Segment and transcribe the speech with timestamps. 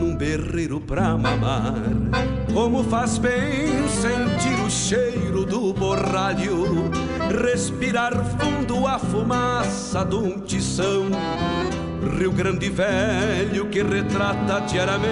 [0.00, 1.74] num berreiro pra mamar.
[2.52, 6.90] Como faz bem sentir o cheiro do borralho,
[7.44, 11.10] respirar fundo a fumaça de um tição.
[12.18, 15.10] Rio Grande Velho que retrata diariamente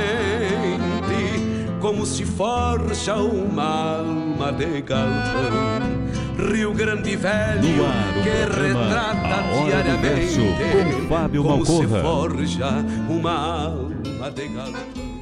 [1.80, 5.97] como se forja uma alma de galpão.
[6.38, 11.96] Rio Grande Velho ar, que retrata diariamente com Fábio como Malcorra.
[11.96, 12.68] se forja
[13.08, 15.18] uma alma de galpão.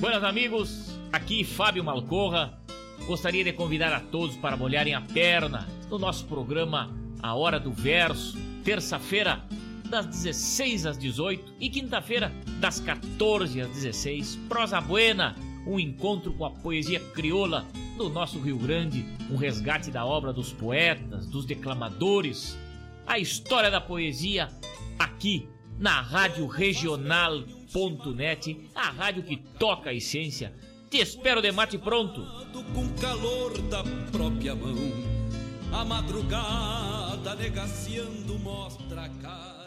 [0.00, 2.58] Buenas amigos, aqui Fábio Malcorra.
[3.06, 6.90] Gostaria de convidar a todos para molharem a perna no nosso programa
[7.22, 9.44] A Hora do Verso, terça-feira
[9.90, 14.36] das 16 às 18 e quinta-feira das 14 às 16.
[14.48, 17.66] Prosa Buena, um encontro com a poesia crioula
[17.96, 22.56] do nosso Rio Grande, um resgate da obra dos poetas, dos declamadores,
[23.06, 24.48] a história da poesia
[24.98, 27.40] aqui na Rádio Regional.net,
[28.74, 30.54] a rádio que toca a essência.
[30.90, 32.24] Te espero de mate pronto.
[32.74, 34.76] Com calor da própria mão,
[35.72, 39.65] a madrugada negaciando mostra a cara.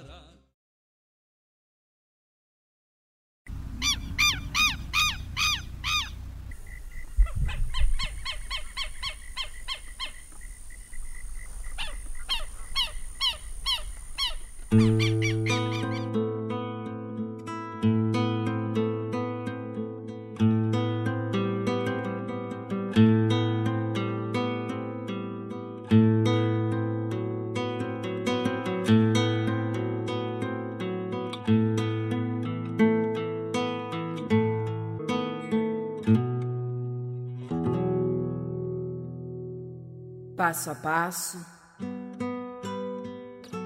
[40.49, 41.45] Passo a passo,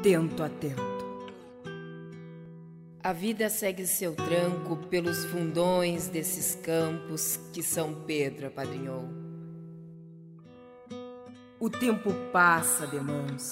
[0.01, 0.92] tento a tento.
[3.05, 9.09] A vida segue seu tranco pelos fundões desses campos que São Pedro apadrinhou.
[11.59, 13.51] O tempo passa de mãos.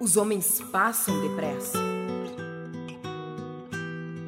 [0.00, 1.78] Os homens passam depressa.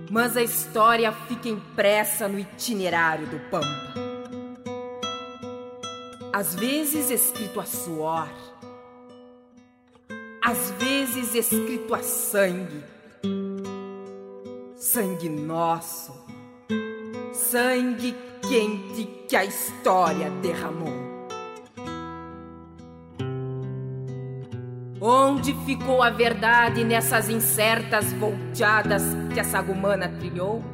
[0.08, 3.94] Mas a história fica impressa no itinerário do Pampa.
[6.32, 8.30] Às vezes escrito a suor,
[10.50, 12.82] às vezes escrito a sangue.
[14.74, 16.12] Sangue nosso,
[17.32, 18.16] sangue
[18.48, 21.08] quente que a história derramou.
[25.00, 30.64] Onde ficou a verdade nessas incertas volteadas que a sagumana trilhou?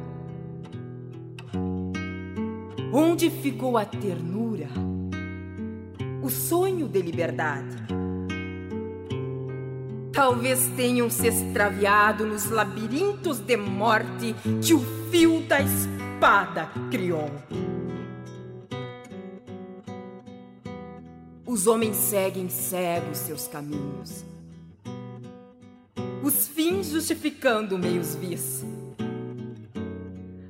[2.91, 4.69] Onde ficou a ternura,
[6.23, 7.96] o sonho de liberdade?
[10.17, 14.33] Talvez tenham se extraviado nos labirintos de morte
[14.65, 14.79] que o
[15.11, 17.29] fio da espada criou.
[21.45, 24.25] Os homens seguem cegos seus caminhos,
[26.23, 28.65] os fins justificando meios vis.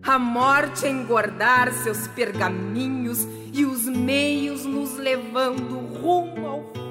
[0.02, 6.87] A morte a engordar seus pergaminhos e os meios nos levando rumo ao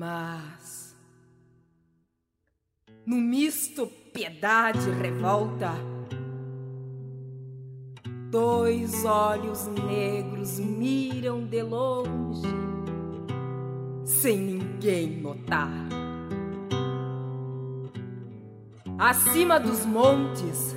[0.00, 0.96] Mas,
[3.04, 5.74] no misto piedade e revolta,
[8.30, 12.48] Dois olhos negros miram de longe,
[14.06, 15.68] sem ninguém notar.
[18.98, 20.74] Acima dos montes,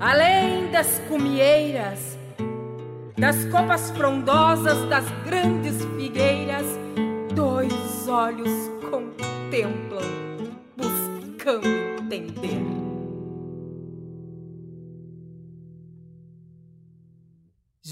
[0.00, 2.16] além das cumieiras,
[3.18, 6.81] das copas frondosas das grandes figueiras,
[7.34, 8.50] dois olhos
[8.90, 10.02] contemplam,
[10.76, 12.82] buscando entender.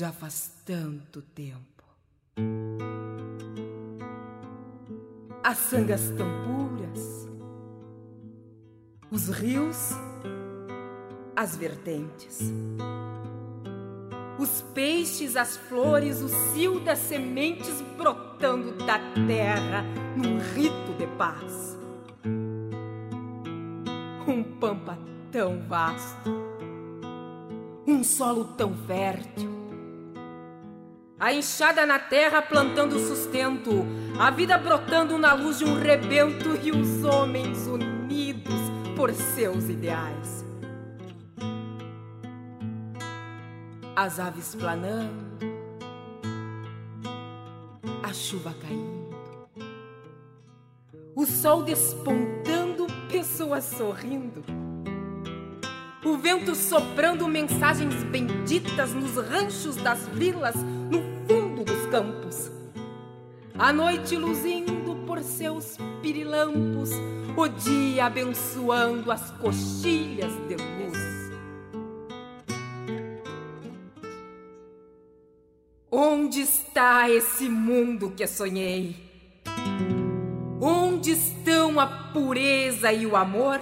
[0.00, 1.84] já faz tanto tempo.
[5.44, 7.28] As sangas tão puras,
[9.10, 9.90] os rios,
[11.36, 12.50] as vertentes,
[14.40, 19.84] os peixes, as flores, o cio das sementes brotando da terra
[20.16, 21.78] num rito de paz.
[24.26, 24.98] Um pampa
[25.30, 26.30] tão vasto,
[27.86, 29.50] um solo tão fértil,
[31.18, 33.84] a enxada na terra plantando sustento,
[34.18, 38.54] a vida brotando na luz de um rebento e os homens unidos
[38.96, 40.39] por seus ideais.
[44.02, 45.46] As aves planando,
[48.02, 49.14] a chuva caindo,
[51.14, 54.42] o sol despontando, pessoas sorrindo
[56.02, 60.54] o vento soprando mensagens benditas nos ranchos das vilas,
[60.90, 62.50] no fundo dos campos.
[63.58, 66.88] A noite luzindo por seus pirilampos,
[67.36, 71.09] o dia abençoando as coxilhas de luz.
[76.30, 78.94] Onde está esse mundo que sonhei?
[80.60, 83.60] Onde estão a pureza e o amor?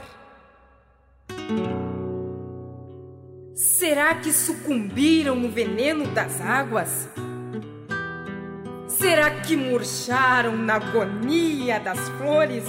[3.55, 7.09] Será que sucumbiram no veneno das águas?
[8.87, 12.65] Será que murcharam na agonia das flores?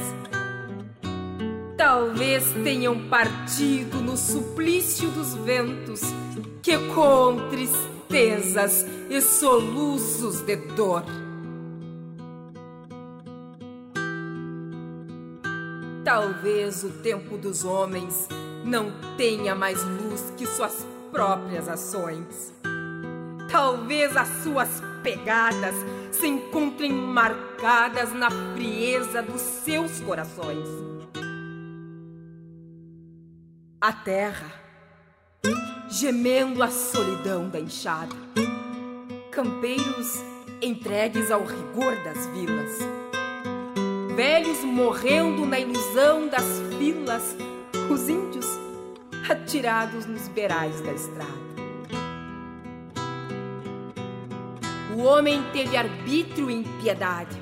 [1.75, 5.99] Talvez tenham partido no suplício dos ventos
[6.63, 7.49] que com
[8.09, 11.03] tristezas e soluços de dor.
[16.03, 18.27] Talvez o tempo dos homens
[18.65, 22.51] não tenha mais luz que suas próprias ações.
[23.51, 25.75] Talvez as suas pegadas
[26.11, 30.67] se encontrem marcadas na frieza dos seus corações.
[33.79, 34.58] A terra,
[35.89, 38.15] gemendo a solidão da enxada,
[39.31, 40.23] campeiros
[40.61, 42.77] entregues ao rigor das vilas,
[44.15, 46.45] velhos morrendo na ilusão das
[46.77, 47.35] filas,
[47.89, 48.45] os índios
[49.29, 51.49] atirados nos beirais da estrada.
[54.95, 57.37] O homem teve arbítrio e impiedade.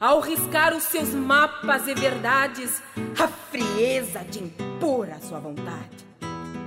[0.00, 2.82] Ao riscar os seus mapas e verdades,
[3.20, 6.07] a frieza de impor a sua vontade,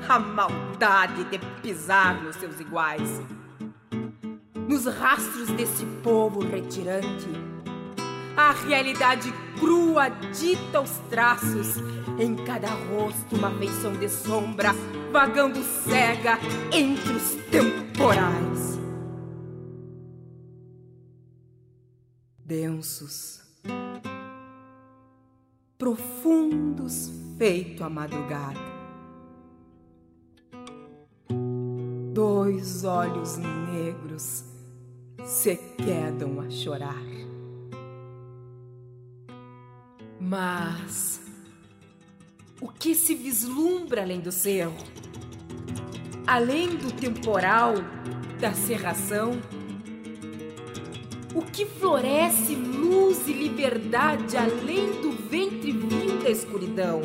[0.07, 3.21] a maldade de pisar nos seus iguais.
[4.67, 7.29] Nos rastros desse povo retirante,
[8.37, 11.77] a realidade crua dita os traços
[12.17, 14.73] em cada rosto, uma feição de sombra,
[15.11, 16.37] vagando cega
[16.71, 18.71] entre os temporais.
[22.51, 23.41] densos,
[25.77, 28.70] profundos, feito a madrugada.
[32.13, 34.43] Dois olhos negros
[35.23, 37.05] se quedam a chorar.
[40.19, 41.21] Mas
[42.59, 44.75] o que se vislumbra além do cerro?
[46.27, 47.75] Além do temporal,
[48.41, 49.31] da serração?
[51.33, 56.99] O que floresce luz e liberdade além do ventre vil da escuridão?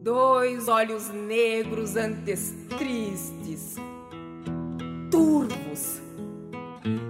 [0.00, 3.74] Dois olhos negros antes tristes,
[5.10, 6.00] turvos,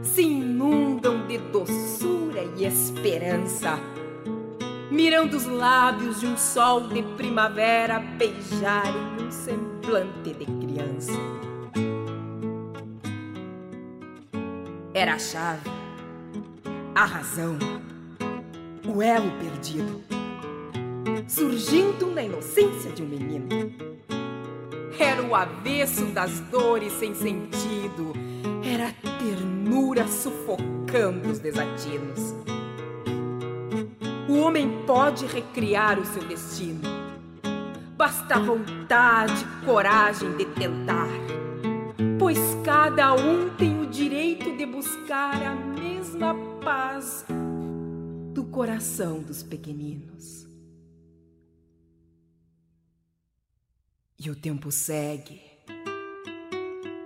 [0.02, 3.78] se inundam de doçura e esperança,
[4.90, 11.12] mirando os lábios de um sol de primavera beijarem um semblante de criança.
[14.95, 15.71] Era a chave,
[16.95, 17.59] a razão,
[18.87, 20.17] o elo perdido,
[21.26, 23.72] surgindo na inocência de um menino.
[24.98, 28.12] Era o avesso das dores sem sentido,
[28.64, 32.34] era a ternura sufocando os desatinos.
[34.28, 36.82] O homem pode recriar o seu destino.
[37.96, 41.08] Basta vontade, coragem de tentar,
[42.18, 46.34] pois cada um tem o direito de buscar a mesma
[46.64, 47.25] paz
[48.32, 50.48] do coração dos pequeninos.
[54.20, 55.40] E o tempo segue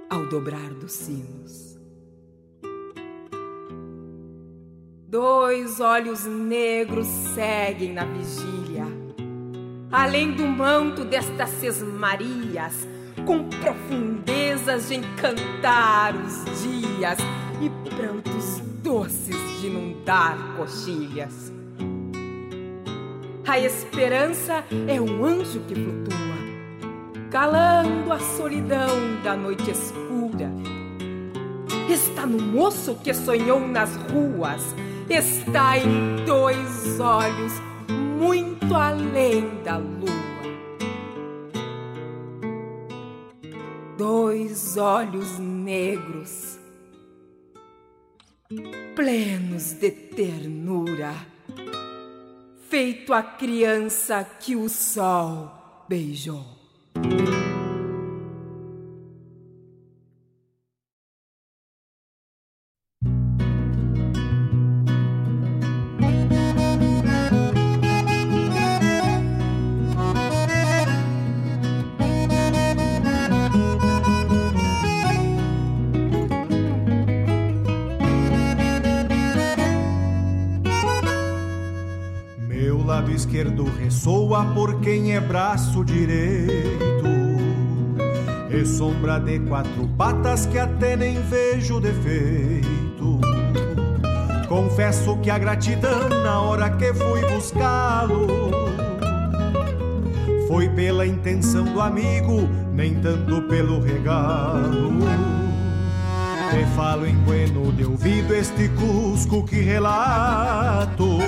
[0.08, 1.78] ao dobrar dos sinos.
[5.08, 8.86] Dois olhos negros seguem na vigília,
[9.90, 12.88] além do manto destas sesmarias,
[13.26, 17.18] com profundezas de encantar os dias
[17.60, 21.52] e prantos doces de inundar coxilhas.
[23.46, 26.31] A esperança é um anjo que flutua,
[27.32, 30.52] calando a solidão da noite escura.
[31.88, 34.62] Está no moço que sonhou nas ruas,
[35.08, 37.52] está em dois olhos
[37.88, 40.12] muito além da lua.
[43.96, 46.58] Dois olhos negros,
[48.94, 51.14] plenos de ternura,
[52.68, 56.61] feito a criança que o sol beijou.
[83.32, 86.81] Esquerdo ressoa por quem é braço direito.
[88.54, 93.18] E sombra de quatro patas que até nem vejo defeito.
[94.46, 98.26] Confesso que a gratidão na hora que fui buscá-lo
[100.46, 104.98] foi pela intenção do amigo, nem tanto pelo regalo.
[106.50, 111.18] Te falo em bueno de ouvido este cusco que relato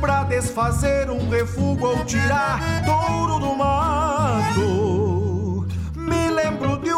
[0.00, 4.87] pra desfazer um refúgio ou tirar touro do mato.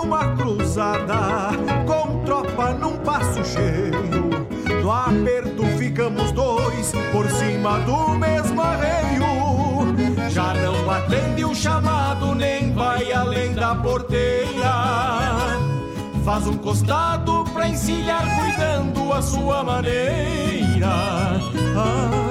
[0.02, 1.50] Uma cruzada
[1.86, 4.30] com tropa num passo cheio.
[4.82, 10.30] No aperto ficamos dois por cima do mesmo arreio.
[10.30, 15.58] Já não atende o chamado, nem vai além da porteira.
[16.24, 20.88] Faz um costado pra encilhar, cuidando a sua maneira.
[21.76, 22.30] Ah,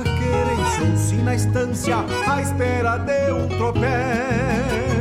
[0.80, 1.98] Achou-se na estância
[2.28, 4.99] à espera de um tropel.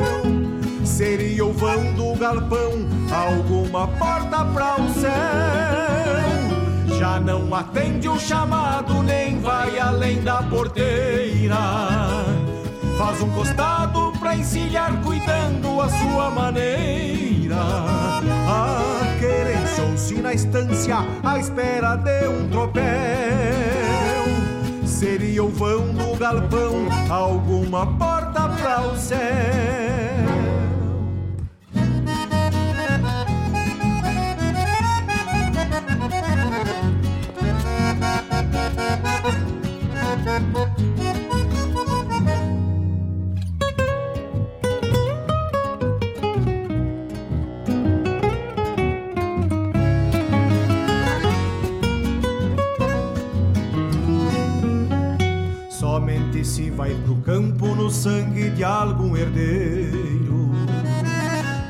[0.99, 2.73] Seria o vão do galpão
[3.13, 5.13] alguma porta para o céu.
[6.99, 11.55] Já não atende o chamado, nem vai além da porteira.
[12.99, 17.55] Faz um costado pra encilhar, cuidando a sua maneira.
[18.49, 22.83] A querência ou-se na estância à espera de um tropel
[24.85, 30.08] seria o vão do galpão, alguma porta para o céu.
[55.71, 60.51] Somente se vai pro campo no sangue de algum herdeiro,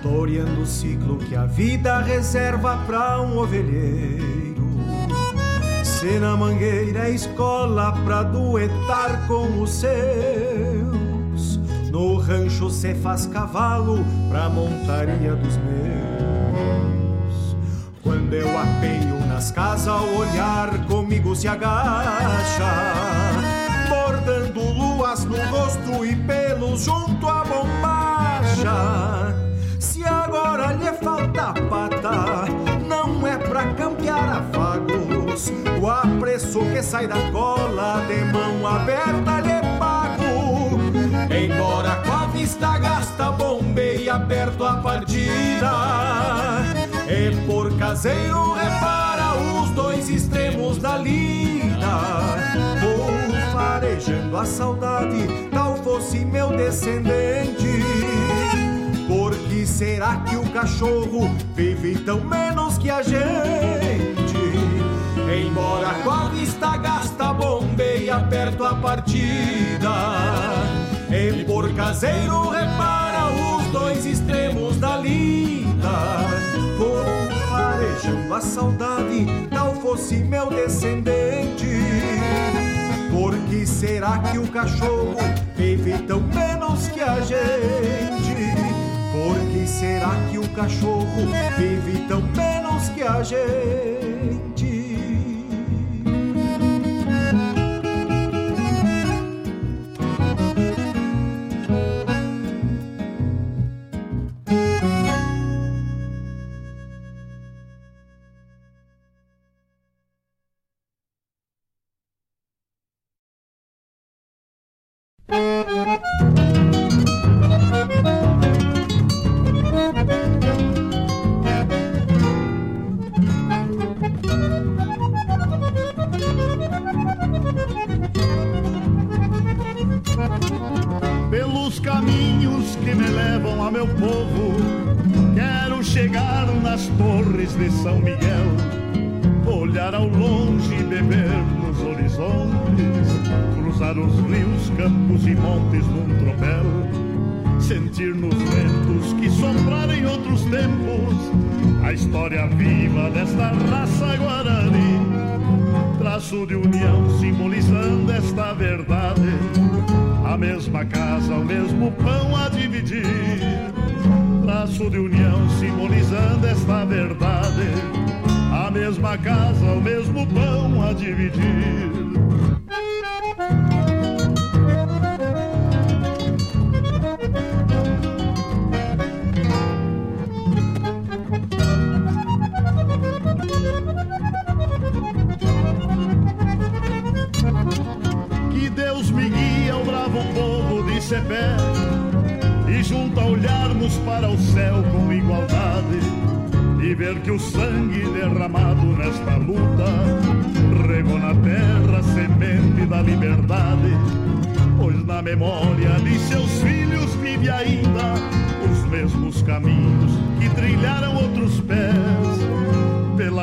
[0.03, 4.69] toreando o ciclo que a vida reserva pra um ovelheiro.
[5.83, 11.59] Se na mangueira escola pra duetar com os seus,
[11.93, 17.57] no rancho se faz cavalo pra montaria dos meus.
[18.03, 22.73] Quando eu apeio nas casas, o olhar comigo se agacha
[23.91, 29.35] bordando luas no rosto e pelos junto à bombacha.
[29.79, 32.38] Se agora lhe falta pata,
[35.39, 35.53] afagos.
[35.81, 40.79] O apreço que sai da cola de mão aberta lhe pago.
[41.33, 45.71] Embora com a vista gasta, bombeia aberto a partida.
[47.09, 51.39] E por caseiro repara os dois extremos da lida
[53.53, 57.83] farejando a saudade, tal fosse meu descendente.
[59.09, 63.88] Por que será que o cachorro vive tão menos que a gente?
[65.31, 69.93] Embora a vista gasta, bombeia perto a partida.
[71.11, 76.25] E por caseiro repara os dois extremos da lida.
[76.79, 77.05] Por
[77.51, 81.67] farejando a saudade, tal fosse meu descendente.
[83.13, 85.17] Por que será que o cachorro
[85.55, 88.55] vive tão menos que a gente?
[89.13, 91.05] Por que será que o cachorro
[91.59, 94.48] vive tão menos que a gente?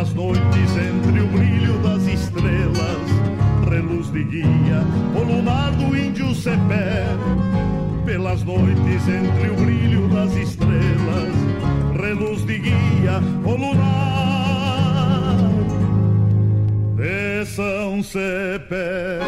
[0.05, 2.99] Pelas noites entre o brilho das estrelas
[3.69, 4.83] reluz de guia,
[5.15, 7.05] o lunar do índio cepé,
[8.05, 11.33] pelas noites entre o brilho das estrelas,
[11.99, 13.81] reluz de guia, o lunar
[16.95, 19.19] de São Cepé.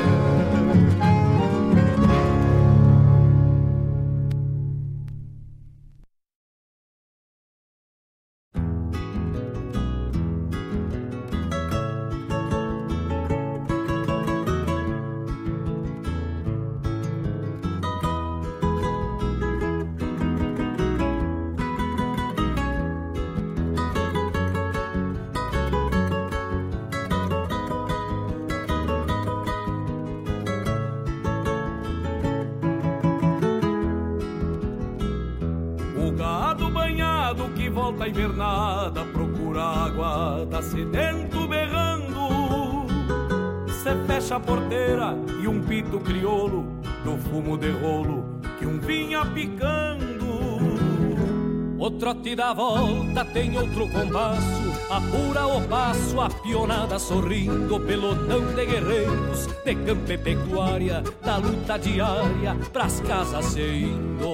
[52.37, 59.75] Da volta tem outro compasso apura o passo, a pionada sorrindo, pelotão de guerreiros, de
[59.75, 64.27] campo pecuária, da luta diária, pras casas se indo.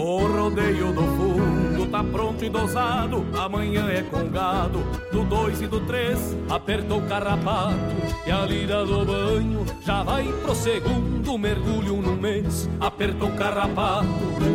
[0.00, 5.66] O rodeio do fundo tá pronto e dosado, amanhã é com gado, do dois e
[5.66, 7.78] do três, apertou o carrapato,
[8.26, 12.68] e a lida do banho já vai pro segundo mergulho no mês.
[12.80, 14.06] Apertou o carrapato,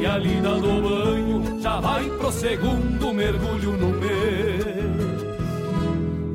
[0.01, 4.52] e a lida do banho já vai pro segundo mergulho no mês.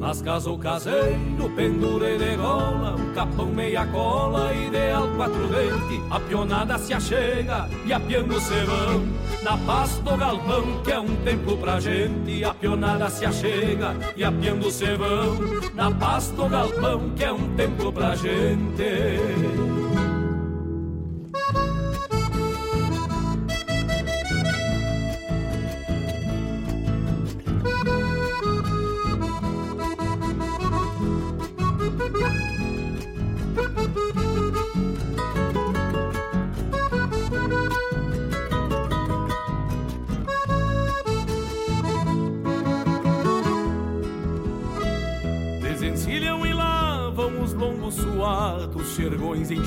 [0.08, 6.78] Mas caso caseiro, pendura e degola, um capão meia cola, ideal quatro dente, a pionada
[6.78, 9.06] se achega e apiando se vão.
[9.42, 14.24] Na paz do galpão, que é um templo pra gente, a pionada se achega e
[14.24, 15.36] apiando se vão.
[15.74, 19.57] Na paz do galpão, que é um templo pra gente.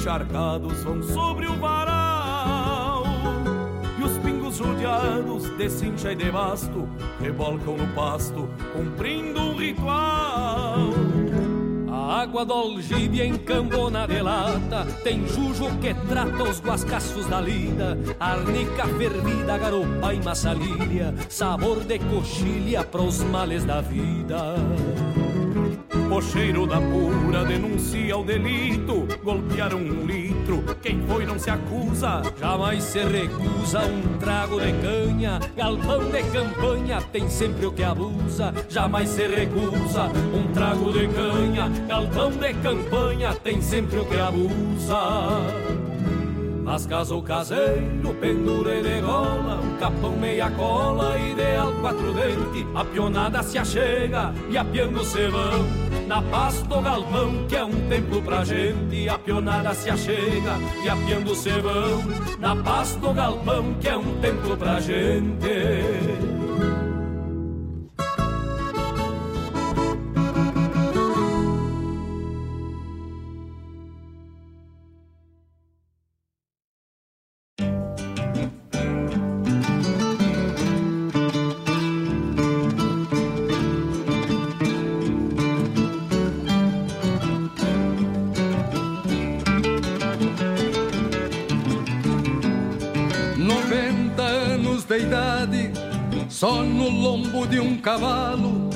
[0.01, 3.03] Encharcados vão sobre o varal.
[3.99, 10.89] E os pingos rodeados de cincha e de basto Rebolcam no pasto, cumprindo um ritual.
[11.91, 17.95] A água do algibe encambona de lata Tem jujo que trata os guascaços da lida.
[18.19, 24.55] Arnica fervida, garopa e massalilha Sabor de coxilha pros males da vida
[26.13, 29.07] o cheiro da pura denuncia o delito.
[29.23, 32.21] Golpearam um litro, quem foi não se acusa.
[32.39, 35.39] Jamais se recusa um trago de canha.
[35.55, 38.53] Galpão de campanha tem sempre o que abusa.
[38.69, 41.69] Jamais se recusa um trago de canha.
[41.87, 44.97] Galpão de campanha tem sempre o que abusa.
[46.63, 53.43] Mas caso caseiro, pendura e degola, um capão meia cola, ideal quatro dente, a pionada
[53.43, 55.90] se achega e apiando se vão.
[56.11, 60.89] Na paz do galpão, que é um templo pra gente, a pionada se achega e
[60.89, 62.03] apiando se vão.
[62.37, 66.40] Na paz do galpão, que é um templo pra gente.
[96.41, 98.67] Só no lombo de um cavalo,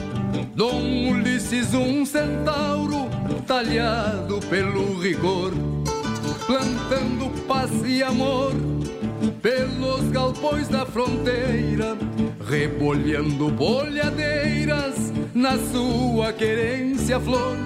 [0.54, 3.10] Dom Ulisses, um centauro,
[3.48, 5.52] talhado pelo rigor,
[6.46, 8.54] plantando paz e amor
[9.42, 11.98] pelos galpões da fronteira,
[12.48, 17.58] rebolhando bolhadeiras na sua querência flor.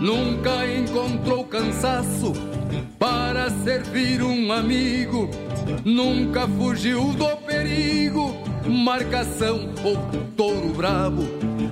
[0.00, 2.32] Nunca encontrou cansaço
[2.98, 5.30] para servir um amigo,
[5.84, 9.96] nunca fugiu do perigo marcação ou
[10.36, 11.22] touro brabo.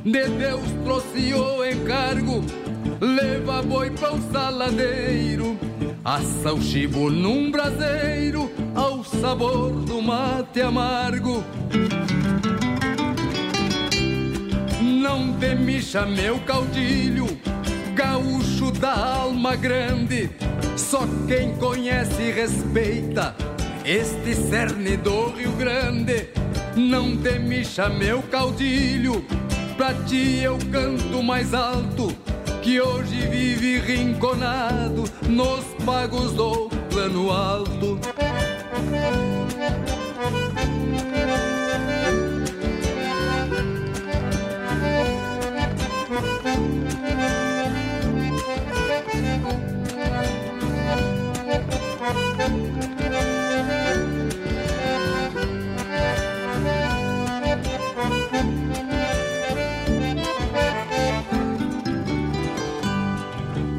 [0.04, 2.44] De Deus trouxe o encargo,
[3.00, 5.58] leva boi para o saladeiro,
[6.04, 11.44] assa o chibo num braseiro, ao sabor do mate amargo.
[14.82, 17.26] Não demicha meu caudilho,
[17.94, 20.30] gaúcho da alma grande,
[20.76, 23.34] só quem conhece e respeita
[23.84, 26.37] este cerne do Rio Grande
[26.78, 29.24] não temixa meu caudilho,
[29.76, 32.08] pra ti eu canto mais alto,
[32.62, 37.98] que hoje vive rinconado nos pagos do plano alto.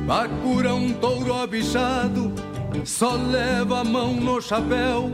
[0.09, 2.33] Bacura um touro abichado,
[2.83, 5.11] só leva a mão no chapéu,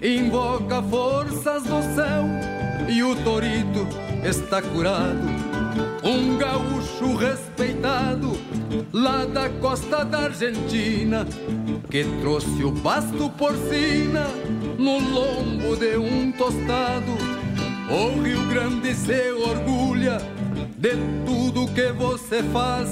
[0.00, 2.24] invoca forças do céu
[2.88, 3.84] e o torito
[4.24, 5.26] está curado.
[6.04, 8.38] Um gaúcho respeitado
[8.92, 11.26] lá da costa da Argentina
[11.90, 14.28] que trouxe o pasto porcina
[14.78, 17.10] no lombo de um tostado
[17.90, 20.18] O Rio Grande se orgulha
[20.78, 20.92] de
[21.24, 22.88] tudo que você faz,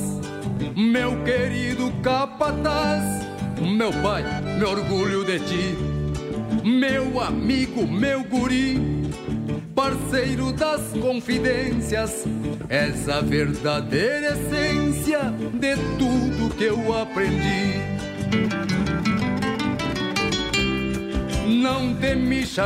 [0.77, 3.27] meu querido capataz.
[3.61, 4.25] Meu pai,
[4.57, 5.77] me orgulho de ti,
[6.65, 8.81] meu amigo, meu guri,
[9.75, 12.25] parceiro das confidências,
[12.69, 15.21] essa verdadeira essência
[15.53, 17.81] de tudo que eu aprendi.
[21.47, 22.15] Não te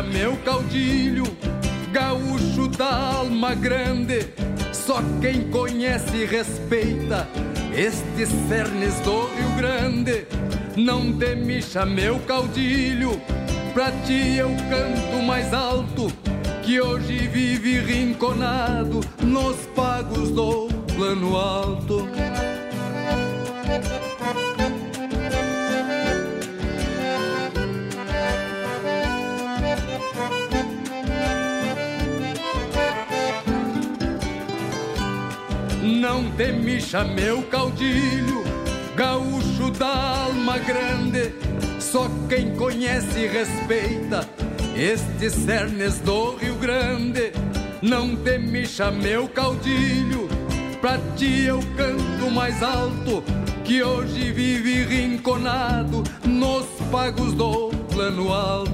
[0.02, 1.24] meu caudilho,
[1.92, 4.28] gaúcho da alma grande.
[4.72, 7.26] Só quem conhece e respeita
[7.76, 10.26] estes cernes do Rio Grande.
[10.76, 13.20] Não te meu caudilho,
[13.72, 16.12] pra ti eu canto mais alto.
[16.62, 22.08] Que hoje vive rinconado nos pagos do plano alto.
[36.04, 36.52] Não te
[37.14, 38.44] meu caudilho,
[38.94, 41.32] gaúcho da alma grande.
[41.80, 44.28] Só quem conhece e respeita
[44.76, 47.32] estes cernes do Rio Grande.
[47.80, 48.38] Não te
[49.00, 50.28] meu caudilho,
[50.78, 53.24] pra ti eu canto mais alto.
[53.64, 58.73] Que hoje vive rinconado nos pagos do plano alto.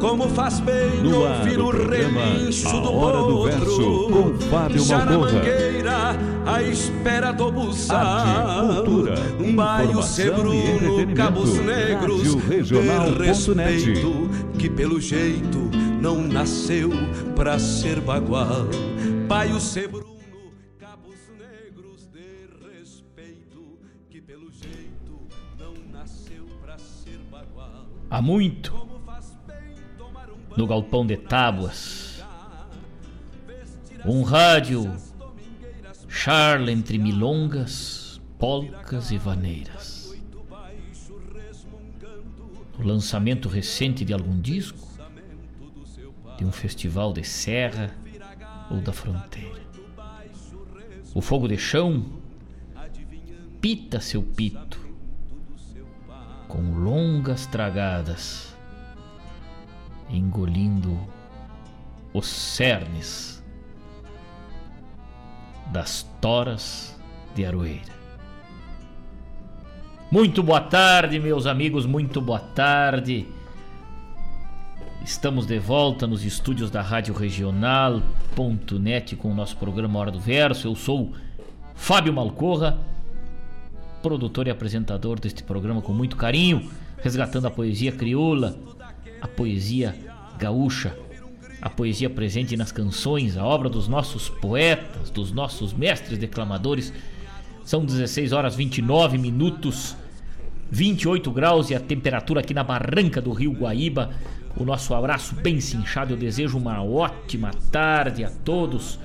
[0.00, 5.18] Como faz bem no ouvir o relincho do hora do verso com Fábio Já na
[5.18, 5.32] Malcorra.
[5.32, 13.24] mangueira, à espera do buçal Arte, cultura, Um baio informação e sebruno, cabos negros De
[13.24, 15.58] respeito, que pelo jeito
[16.00, 16.90] não nasceu
[17.34, 18.66] pra ser bagual.
[19.26, 20.06] Baio sebruno,
[20.78, 25.18] cabos negros de respeito Que pelo jeito
[25.58, 27.86] não nasceu pra ser bagual.
[28.10, 28.77] Há muito,
[30.58, 32.20] no galpão de tábuas,
[34.04, 34.92] um rádio
[36.08, 40.12] charla entre milongas, polcas e vaneiras.
[42.76, 44.84] O lançamento recente de algum disco,
[46.36, 47.94] de um festival de serra
[48.68, 49.62] ou da fronteira.
[51.14, 52.04] O fogo de chão
[53.60, 54.80] pita seu pito
[56.48, 58.47] com longas tragadas,
[60.10, 60.98] engolindo
[62.12, 63.44] os cernes
[65.72, 66.98] das toras
[67.34, 67.98] de Aroeira.
[70.10, 73.26] Muito boa tarde, meus amigos, muito boa tarde.
[75.04, 77.96] Estamos de volta nos estúdios da Rádio Regional.net
[79.16, 80.66] com o nosso programa Hora do Verso.
[80.66, 81.12] Eu sou
[81.74, 82.78] Fábio Malcorra,
[84.02, 88.58] produtor e apresentador deste programa com muito carinho, resgatando a poesia crioula,
[89.20, 89.94] a poesia
[90.38, 90.96] gaúcha,
[91.60, 96.92] a poesia presente nas canções, a obra dos nossos poetas, dos nossos mestres declamadores,
[97.64, 99.94] São 16 horas 29 minutos,
[100.70, 104.10] 28 graus e a temperatura aqui na barranca do Rio Guaíba.
[104.56, 106.12] O nosso abraço bem cinchado.
[106.12, 108.98] Eu desejo uma ótima tarde a todos,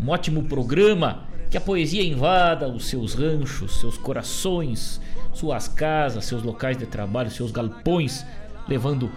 [0.00, 1.24] um ótimo programa.
[1.50, 5.00] Que a poesia invada os seus ranchos, seus corações,
[5.32, 8.24] suas casas, seus locais de trabalho, seus galpões,
[8.68, 9.10] levando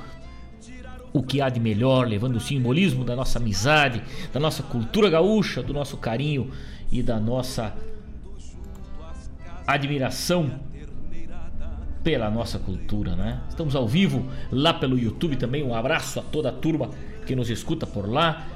[1.13, 5.63] o que há de melhor, levando o simbolismo da nossa amizade, da nossa cultura gaúcha,
[5.63, 6.52] do nosso carinho
[6.91, 7.74] e da nossa
[9.65, 10.52] admiração
[12.04, 13.41] pela nossa cultura, né?
[13.50, 15.63] Estamos ao vivo lá pelo YouTube também.
[15.63, 16.89] Um abraço a toda a turma
[17.26, 18.48] que nos escuta por lá.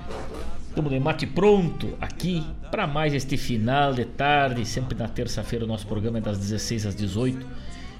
[0.69, 5.67] Estamos de mate pronto aqui para mais este final de tarde, sempre na terça-feira o
[5.67, 7.45] nosso programa é das 16 às 18.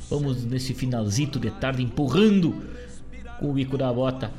[0.09, 2.63] Vamos nesse finalzito de tarde empurrando
[3.41, 4.32] o bico da bota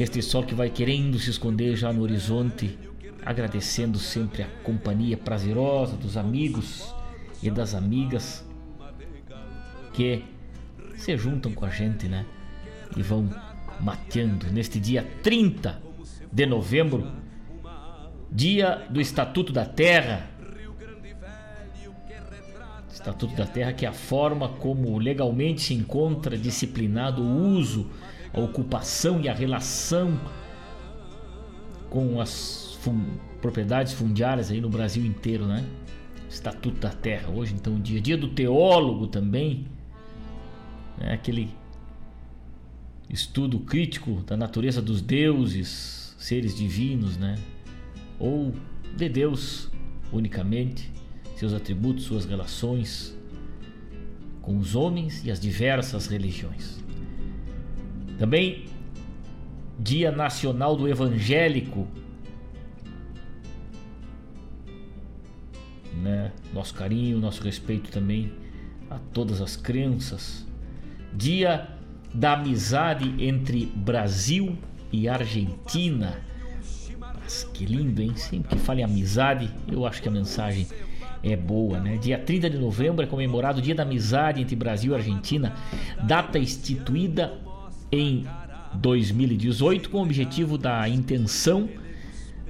[0.00, 2.78] este sol que vai querendo se esconder já no horizonte,
[3.26, 6.94] agradecendo sempre a companhia prazerosa dos amigos
[7.42, 8.46] e das amigas
[9.92, 10.24] que
[10.96, 12.24] se juntam com a gente, né?
[12.96, 13.28] E vão
[13.80, 15.82] mateando neste dia 30
[16.30, 17.10] de novembro,
[18.30, 20.30] dia do Estatuto da Terra.
[22.98, 27.86] Estatuto da Terra que é a forma como legalmente se encontra disciplinado o uso,
[28.34, 30.20] a ocupação e a relação
[31.88, 33.04] com as fun
[33.40, 35.64] propriedades fundiárias aí no Brasil inteiro, né?
[36.28, 37.30] Estatuto da Terra.
[37.30, 39.68] Hoje, então, dia dia do teólogo também,
[40.98, 41.12] né?
[41.12, 41.54] aquele
[43.08, 47.38] estudo crítico da natureza dos deuses, seres divinos, né?
[48.18, 48.52] Ou
[48.96, 49.70] de Deus
[50.12, 50.90] unicamente,
[51.38, 53.16] seus atributos, suas relações
[54.42, 56.82] com os homens e as diversas religiões.
[58.18, 58.66] Também
[59.78, 61.86] Dia Nacional do Evangélico,
[66.02, 66.32] né?
[66.52, 68.32] Nosso carinho, nosso respeito também
[68.90, 70.44] a todas as crenças.
[71.14, 71.68] Dia
[72.12, 74.58] da amizade entre Brasil
[74.90, 76.20] e Argentina.
[76.98, 78.16] Mas que lindo, hein?
[78.16, 80.66] Sempre que fala em amizade, eu acho que a mensagem
[81.22, 81.96] é boa, né?
[81.96, 85.54] Dia 30 de novembro é comemorado o Dia da Amizade entre Brasil e Argentina,
[86.02, 87.32] data instituída
[87.90, 88.26] em
[88.74, 91.68] 2018 com o objetivo da intenção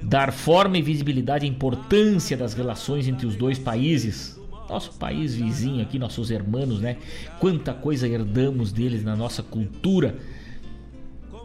[0.01, 4.39] dar forma e visibilidade à importância das relações entre os dois países.
[4.69, 6.97] Nosso país vizinho aqui, nossos irmãos, né?
[7.39, 10.15] Quanta coisa herdamos deles na nossa cultura,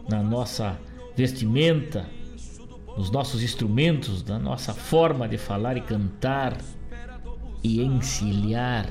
[0.07, 0.79] na nossa
[1.15, 2.05] vestimenta,
[2.95, 6.57] nos nossos instrumentos, na nossa forma de falar e cantar
[7.65, 8.87] e encilhar.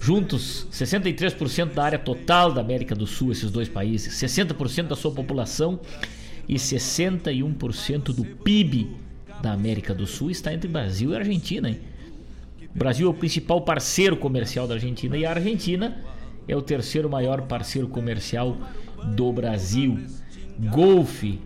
[0.00, 5.12] Juntos, 63% da área total da América do Sul, esses dois países, 60% da sua
[5.12, 5.80] população
[6.48, 8.96] e 61% do PIB
[9.40, 11.68] da América do Sul está entre Brasil e Argentina.
[11.68, 11.80] Hein?
[12.74, 15.96] O Brasil é o principal parceiro comercial da Argentina e a Argentina
[16.46, 18.56] é o terceiro maior parceiro comercial
[19.14, 19.98] do Brasil.
[20.58, 21.40] Golfe,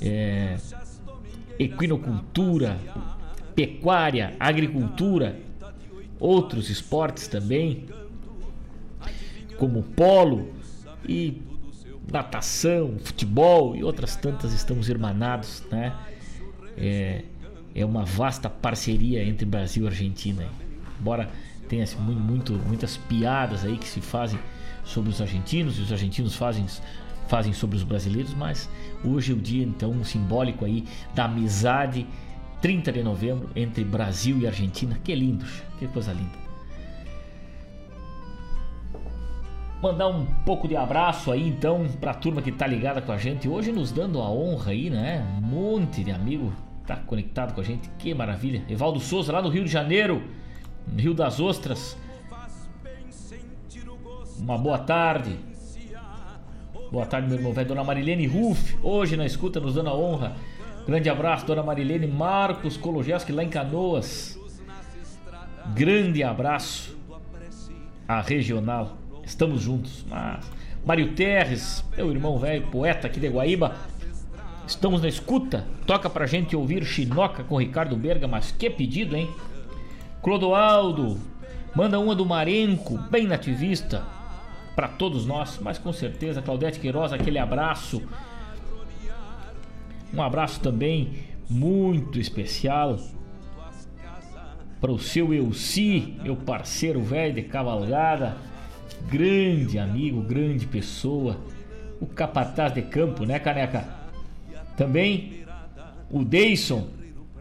[0.00, 0.56] é,
[1.58, 2.78] equinocultura,
[3.56, 5.40] pecuária, agricultura,
[6.20, 7.86] outros esportes também,
[9.56, 10.52] como polo
[11.08, 11.40] e
[12.12, 15.94] natação, futebol e outras tantas estamos irmanados, né?
[16.76, 17.24] É,
[17.74, 20.46] é uma vasta parceria entre Brasil e Argentina.
[21.00, 21.28] Embora
[21.68, 24.38] tenha muito, muitas piadas aí que se fazem
[24.84, 26.66] sobre os argentinos e os argentinos fazem,
[27.26, 28.68] fazem sobre os brasileiros, mas
[29.02, 32.06] hoje é o dia então simbólico aí da amizade
[32.66, 34.98] 30 de novembro entre Brasil e Argentina.
[35.04, 35.44] Que lindo,
[35.78, 36.36] que coisa linda.
[39.80, 43.48] Mandar um pouco de abraço aí então pra turma que tá ligada com a gente
[43.48, 45.24] hoje, nos dando a honra aí, né?
[45.38, 46.52] Um monte de amigo
[46.84, 48.64] tá conectado com a gente, que maravilha.
[48.68, 50.20] Evaldo Souza lá no Rio de Janeiro,
[50.88, 51.96] no Rio das Ostras.
[54.40, 55.38] Uma boa tarde.
[56.90, 57.68] Boa tarde, meu irmão velho.
[57.68, 60.34] Dona Marilene Ruff, hoje na escuta, nos dando a honra.
[60.86, 64.38] Grande abraço, Dona Marilene Marcos Kologeski, lá em Canoas.
[65.74, 66.96] Grande abraço
[68.06, 68.96] à regional.
[69.24, 70.04] Estamos juntos.
[70.08, 70.48] Mas
[70.84, 73.74] Mário Terres, meu irmão velho, poeta aqui de Guaíba.
[74.64, 75.66] Estamos na escuta.
[75.84, 79.28] Toca pra gente ouvir Chinoca com Ricardo Berga, mas que pedido, hein?
[80.22, 81.18] Clodoaldo,
[81.74, 84.04] manda uma do Marenco, bem nativista,
[84.76, 88.02] para todos nós, mas com certeza, Claudete Queiroz, aquele abraço.
[90.12, 91.10] Um abraço também
[91.48, 92.98] muito especial
[94.80, 98.36] para o seu Elci, meu parceiro velho de cavalgada
[99.08, 101.38] grande amigo, grande pessoa,
[102.00, 103.86] o capataz de campo, né, caneca?
[104.76, 105.44] Também
[106.10, 106.88] o Deison,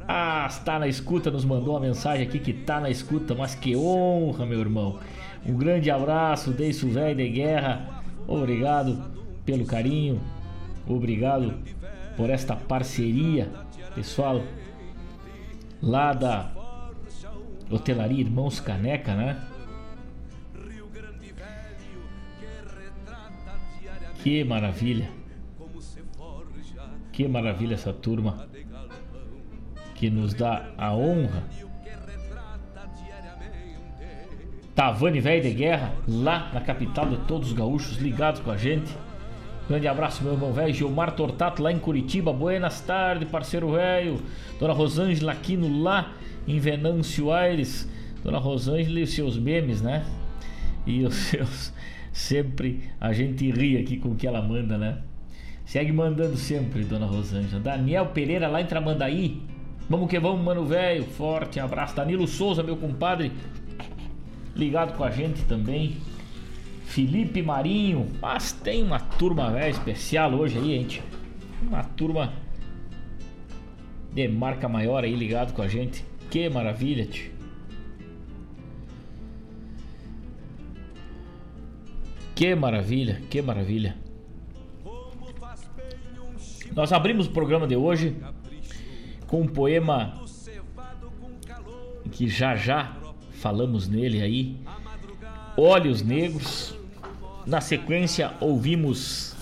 [0.07, 3.75] Ah, está na escuta, nos mandou uma mensagem aqui que tá na escuta, mas que
[3.75, 4.99] honra, meu irmão.
[5.43, 8.03] Um grande abraço, Deiso Velho de Guerra.
[8.27, 9.03] Obrigado
[9.43, 10.21] pelo carinho,
[10.87, 11.55] obrigado
[12.15, 13.51] por esta parceria,
[13.93, 14.41] pessoal.
[15.81, 16.51] Lá da
[17.69, 19.41] Hotelaria Irmãos Caneca, né?
[24.21, 25.09] Que maravilha!
[27.11, 28.47] Que maravilha essa turma
[29.93, 31.43] que nos dá a honra.
[34.75, 38.93] Tavani Velho de Guerra, lá na capital de todos os gaúchos, ligados com a gente.
[39.67, 40.73] Grande abraço, meu irmão velho.
[40.73, 42.31] Gilmar Tortato, lá em Curitiba.
[42.31, 44.21] Buenas tardes, parceiro velho.
[44.59, 46.13] Dona Rosângela Aquino, lá
[46.47, 47.89] em Venâncio Aires.
[48.23, 50.05] Dona Rosângela e os seus memes, né?
[50.85, 51.73] E os seus.
[52.13, 54.99] Sempre a gente ri aqui com o que ela manda, né?
[55.65, 57.59] Segue mandando sempre, Dona Rosângela.
[57.59, 59.41] Daniel Pereira, lá em Tramandaí.
[59.89, 61.03] Vamos que vamos, mano velho.
[61.03, 61.95] Forte abraço.
[61.95, 63.31] Danilo Souza, meu compadre.
[64.55, 65.97] Ligado com a gente também.
[66.85, 68.07] Felipe Marinho.
[68.21, 71.03] Mas tem uma turma velho especial hoje aí, gente.
[71.61, 72.33] Uma turma
[74.13, 76.05] de marca maior aí ligado com a gente.
[76.29, 77.33] Que maravilha, tio.
[82.33, 83.95] Que maravilha, que maravilha.
[86.75, 88.15] Nós abrimos o programa de hoje
[89.27, 90.21] com um poema
[92.11, 92.97] que já já
[93.31, 94.57] falamos nele aí.
[95.57, 96.75] Olhos Negros.
[97.45, 99.35] Na sequência ouvimos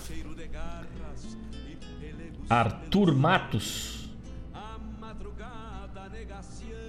[2.48, 4.08] Arthur Matos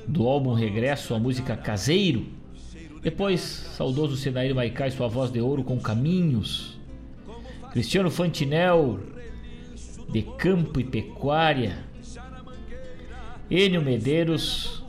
[0.08, 2.28] do álbum Regresso a música Caseiro.
[3.02, 6.78] Depois, saudoso Senair Maicá e sua voz de ouro com Caminhos.
[7.72, 9.00] Cristiano Fantinel
[10.10, 11.84] de Campo e Pecuária.
[13.50, 14.84] Enio Medeiros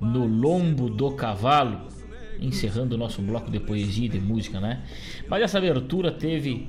[0.00, 1.93] no Lombo do Cavalo,
[2.40, 4.82] encerrando o nosso bloco de poesia e de música, né?
[5.28, 6.68] Mas essa abertura teve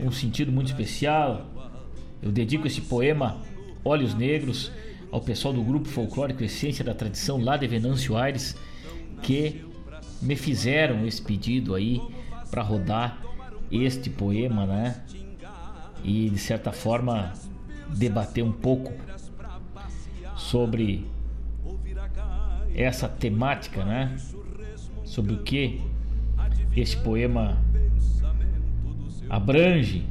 [0.00, 1.50] um sentido muito especial.
[2.22, 3.40] Eu dedico esse poema
[3.84, 4.70] Olhos Negros
[5.10, 8.56] ao pessoal do grupo folclórico Essência da Tradição lá de Venâncio Aires
[9.22, 9.64] que
[10.20, 12.00] me fizeram esse pedido aí
[12.50, 13.22] para rodar
[13.70, 15.02] este poema, né?
[16.02, 17.32] E de certa forma
[17.88, 18.92] debater um pouco
[20.36, 21.06] sobre
[22.74, 24.16] essa temática, né?
[25.14, 25.80] Sobre o que
[26.76, 27.56] esse poema
[29.30, 30.04] abrange,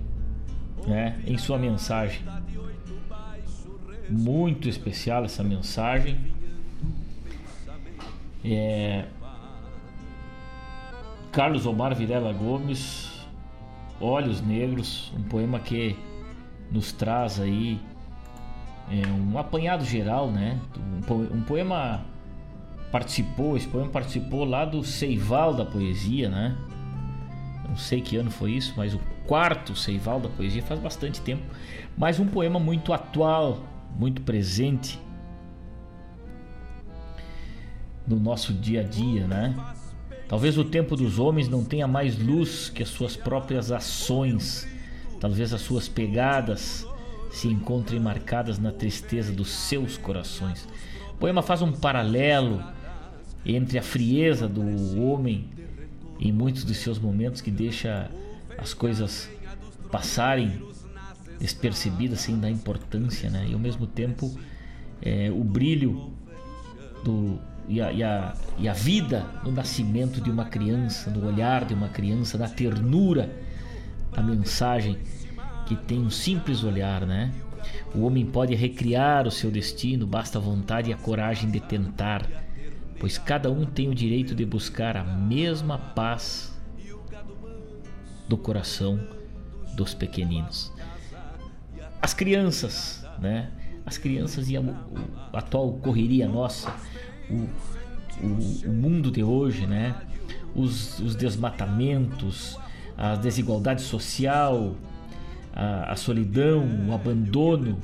[0.87, 1.21] né?
[1.27, 2.21] Em sua mensagem.
[4.09, 6.17] Muito especial essa mensagem.
[8.45, 9.03] É...
[11.33, 13.11] Carlos Omar Virela Gomes,
[13.99, 15.97] Olhos Negros, um poema que
[16.71, 17.77] nos traz aí
[18.89, 20.61] é, um apanhado geral, né?
[21.11, 22.05] Um, poema
[22.93, 26.55] participou, esse poema participou lá do Seival da Poesia, né?
[27.67, 31.41] Não sei que ano foi isso, mas o quarto Seival da Poesia faz bastante tempo.
[31.97, 33.63] Mas um poema muito atual,
[33.97, 34.99] muito presente
[38.07, 39.55] no nosso dia a dia, né?
[40.27, 44.67] Talvez o tempo dos homens não tenha mais luz que as suas próprias ações,
[45.19, 46.87] talvez as suas pegadas
[47.31, 50.67] se encontrem marcadas na tristeza dos seus corações.
[51.09, 52.63] O poema faz um paralelo
[53.45, 54.61] entre a frieza do
[55.01, 55.47] homem
[56.19, 58.09] em muitos de seus momentos que deixa
[58.57, 59.29] as coisas
[59.91, 60.61] passarem
[61.39, 63.47] despercebidas sem dar importância, né?
[63.49, 64.33] E ao mesmo tempo
[65.01, 66.11] é, o brilho
[67.03, 71.65] do, e, a, e, a, e a vida no nascimento de uma criança, no olhar
[71.65, 73.29] de uma criança, na ternura
[74.11, 74.97] da mensagem
[75.65, 77.31] que tem um simples olhar, né?
[77.95, 82.27] O homem pode recriar o seu destino, basta a vontade e a coragem de tentar,
[83.03, 86.57] pois cada um tem o direito de buscar a mesma paz
[88.29, 88.97] do coração
[89.75, 90.71] dos pequeninos.
[92.01, 93.51] As crianças, né?
[93.85, 94.61] As crianças e a,
[95.33, 96.73] a atual correria nossa,
[97.29, 97.49] o,
[98.25, 100.01] o, o mundo de hoje, né?
[100.55, 102.57] Os, os desmatamentos,
[102.97, 104.77] a desigualdade social,
[105.53, 107.77] a, a solidão, o abandono,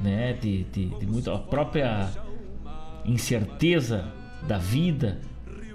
[0.00, 2.08] né, de, de, de a própria
[3.08, 4.12] incerteza
[4.46, 5.20] da vida,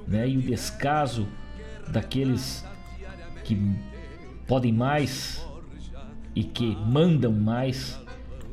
[0.08, 1.28] né, e o descaso
[1.90, 2.66] daqueles
[3.44, 3.58] que
[4.48, 5.46] podem mais
[6.36, 8.00] e que mandam mais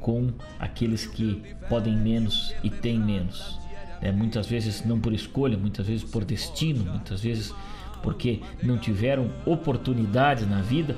[0.00, 3.58] com aqueles que podem menos e têm menos.
[4.00, 4.10] Né?
[4.10, 7.54] Muitas vezes não por escolha, muitas vezes por destino, muitas vezes
[8.02, 10.96] porque não tiveram oportunidades na vida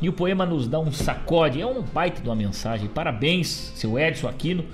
[0.00, 2.88] E o poema nos dá um sacode, é um baita de uma mensagem.
[2.88, 4.64] Parabéns, seu Edson Aquino,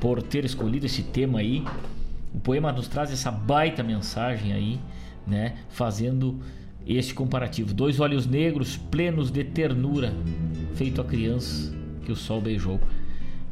[0.00, 1.64] por ter escolhido esse tema aí.
[2.34, 4.80] O poema nos traz essa baita mensagem aí,
[5.26, 5.56] né?
[5.68, 6.38] Fazendo
[6.86, 7.74] este comparativo.
[7.74, 10.12] Dois olhos negros plenos de ternura,
[10.74, 11.74] feito a criança
[12.04, 12.80] que o sol beijou.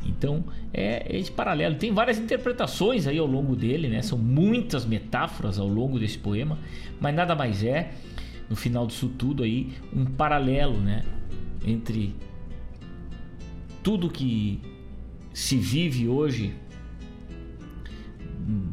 [0.05, 1.75] Então é esse paralelo.
[1.77, 4.03] Tem várias interpretações aí ao longo dele, né?
[4.03, 6.59] São muitas metáforas ao longo desse poema,
[7.01, 7.91] mas nada mais é
[8.49, 11.05] no final disso tudo aí um paralelo, né,
[11.67, 12.15] entre
[13.83, 14.61] tudo que
[15.37, 16.57] se vive hoje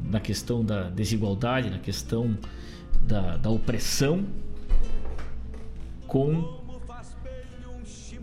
[0.10, 2.38] na questão da desigualdade, na questão
[3.02, 4.26] da, da opressão,
[6.08, 6.64] com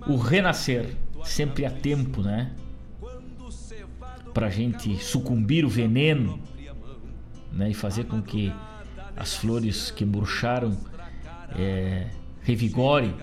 [0.06, 0.96] o renascer.
[1.22, 2.56] Sempre há tempo, né?
[4.32, 6.40] Pra gente sucumbir o veneno,
[7.52, 7.68] né?
[7.68, 8.50] E fazer com que
[9.14, 10.78] as flores que murcharam
[11.58, 12.08] é,
[12.40, 13.14] revigorem,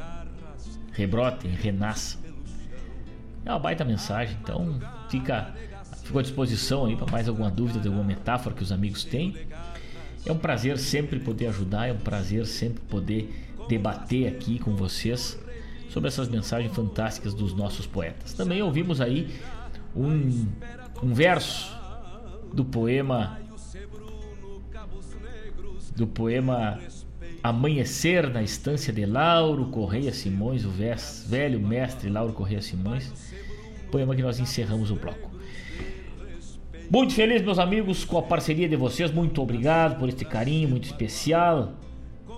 [0.92, 2.22] rebrotem, renasçam.
[3.44, 4.80] É uma baita mensagem, então
[5.10, 5.54] fica,
[6.04, 9.36] fica à disposição aí para mais alguma dúvida, de alguma metáfora que os amigos têm.
[10.26, 15.40] É um prazer sempre poder ajudar, é um prazer sempre poder debater aqui com vocês
[15.90, 18.34] sobre essas mensagens fantásticas dos nossos poetas.
[18.34, 19.36] Também ouvimos aí
[19.96, 20.48] um,
[21.02, 21.76] um verso
[22.54, 23.40] do poema
[25.96, 26.80] do poema
[27.42, 33.12] Amanhecer na estância de Lauro Correia Simões, o velho mestre Lauro Correia Simões,
[33.88, 35.32] poema que nós encerramos o bloco.
[36.90, 39.12] Muito feliz, meus amigos, com a parceria de vocês.
[39.12, 41.74] Muito obrigado por este carinho muito especial.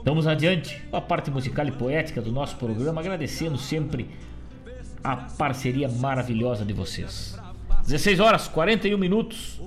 [0.03, 4.09] Vamos adiante com a parte musical e poética do nosso programa, agradecendo sempre
[5.03, 7.37] a parceria maravilhosa de vocês.
[7.83, 9.61] 16 horas 41 minutos.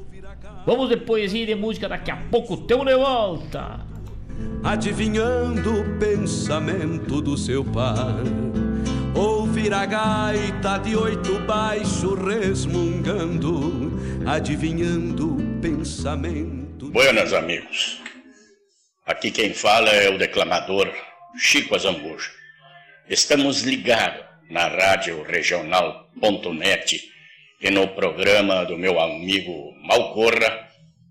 [0.66, 2.56] Vamos de poesia e de música daqui a pouco.
[2.56, 3.92] Teu de volta
[4.62, 8.61] adivinhando o pensamento do seu pai.
[9.14, 13.92] Ouvir a gaita de oito baixo resmungando,
[14.26, 16.90] adivinhando o pensamento.
[16.90, 18.00] Buenas, amigos.
[19.06, 20.90] Aqui quem fala é o declamador
[21.36, 22.30] Chico Azambuja.
[23.06, 27.02] Estamos ligados na rádio regional.net
[27.60, 30.68] e no programa do meu amigo Malcorra,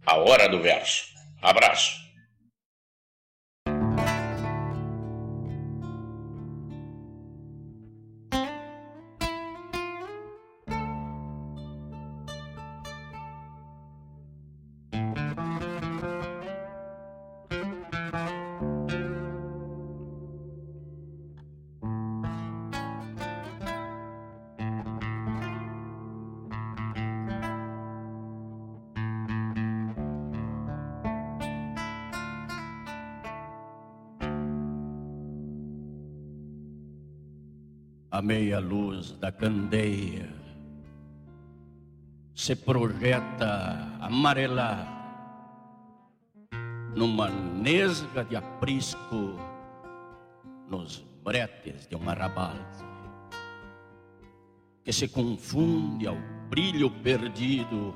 [0.07, 1.05] A Hora do Verso.
[1.39, 2.01] Abraço.
[38.21, 40.29] A meia luz da candeia
[42.35, 44.85] se projeta amarelar
[46.95, 49.39] numa nesga de aprisco
[50.69, 52.85] nos bretes de uma rabalde
[54.85, 56.17] que se confunde ao
[56.47, 57.95] brilho perdido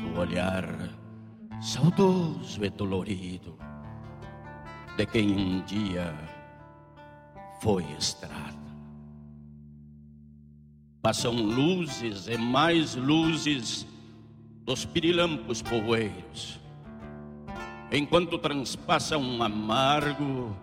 [0.00, 0.64] do olhar
[1.60, 3.58] saudoso e dolorido
[4.96, 6.14] de quem um dia
[7.60, 8.59] foi estrada.
[11.02, 13.86] Passam luzes e mais luzes
[14.66, 16.60] dos pirilampos poeiros,
[17.90, 20.54] enquanto transpassa um amargo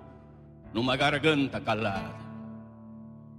[0.72, 2.16] numa garganta calada,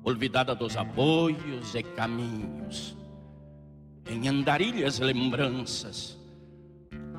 [0.02, 2.96] olvidada dos apoios e caminhos,
[4.10, 6.18] em andarilhas lembranças,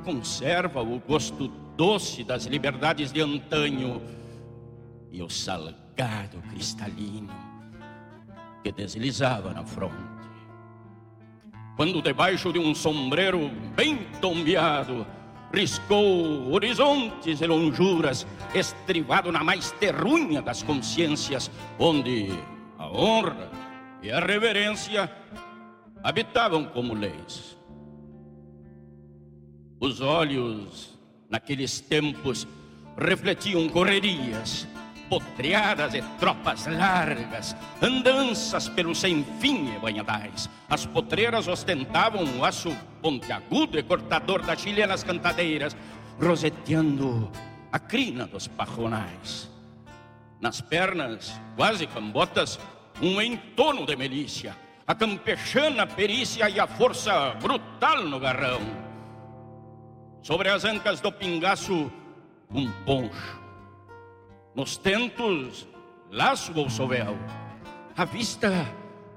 [0.03, 4.01] conserva o gosto doce das liberdades de antanho
[5.09, 7.48] e o salgado cristalino
[8.63, 9.95] que deslizava na fronte.
[11.75, 15.07] Quando debaixo de um sombreiro bem tombeado,
[15.53, 22.29] riscou horizontes e lonjuras, estrivado na mais terrunha das consciências, onde
[22.77, 23.49] a honra
[24.01, 25.09] e a reverência
[26.03, 27.57] habitavam como leis.
[29.79, 30.99] Os olhos,
[31.29, 32.45] naqueles tempos,
[32.97, 34.67] refletiam correrias,
[35.09, 40.49] potreadas e tropas largas, andanças pelo sem fim e banhadais.
[40.69, 45.75] As potreiras ostentavam o aço pontiagudo e cortador das chilenas cantadeiras,
[46.21, 47.29] roseteando
[47.71, 49.49] a crina dos pajonais.
[50.39, 52.59] Nas pernas, quase cambotas,
[53.01, 54.55] um entono de milícia,
[54.85, 58.61] a campechana perícia e a força brutal no garrão.
[60.21, 61.91] Sobre as ancas do pingaço,
[62.51, 63.38] um poncho
[64.59, 65.65] nos tentos,
[66.11, 67.17] laço ou sovel,
[67.95, 68.51] a vista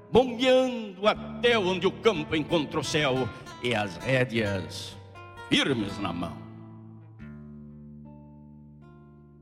[0.09, 3.27] bombeando até onde o campo encontra o céu
[3.61, 4.97] e as rédeas
[5.49, 6.37] firmes na mão.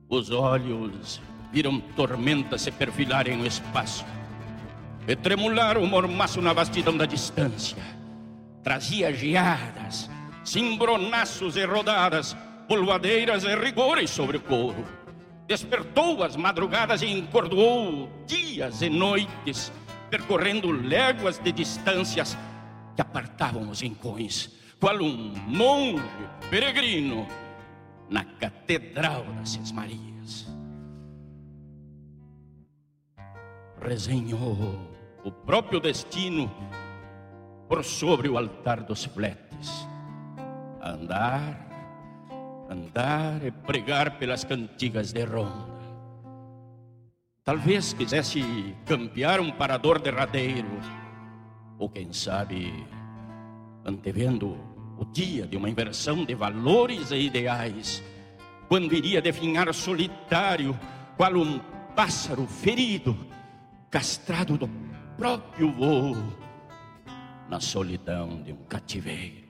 [0.10, 1.22] Os olhos
[1.52, 4.04] viram tormentas se perfilarem no espaço
[5.08, 7.78] e tremular o mormaço na vastidão da distância.
[8.64, 10.10] Trazia geadas,
[10.44, 12.36] cimbronaços e rodadas,
[12.68, 15.01] polvadeiras e rigores sobre o couro.
[15.52, 19.70] Despertou as madrugadas e encordoou dias e noites,
[20.10, 22.38] percorrendo léguas de distâncias
[22.96, 24.50] que apartavam os rincões,
[24.80, 26.02] qual um monge
[26.50, 27.28] peregrino
[28.10, 30.48] na Catedral das Marias.
[33.82, 34.80] Resenhou
[35.22, 36.50] o próprio destino
[37.68, 39.86] por sobre o altar dos fletes.
[40.82, 41.71] Andar,
[42.72, 45.82] andar e pregar pelas cantigas de ronda.
[47.44, 50.80] Talvez quisesse campear um parador derradeiro,
[51.78, 52.72] ou quem sabe,
[53.84, 54.58] antevendo
[54.98, 58.02] o dia de uma inversão de valores e ideais,
[58.70, 60.80] quando iria definhar solitário,
[61.18, 61.60] qual um
[61.94, 63.18] pássaro ferido,
[63.90, 64.70] castrado do
[65.18, 66.16] próprio voo
[67.50, 69.42] na solidão de um cativeiro.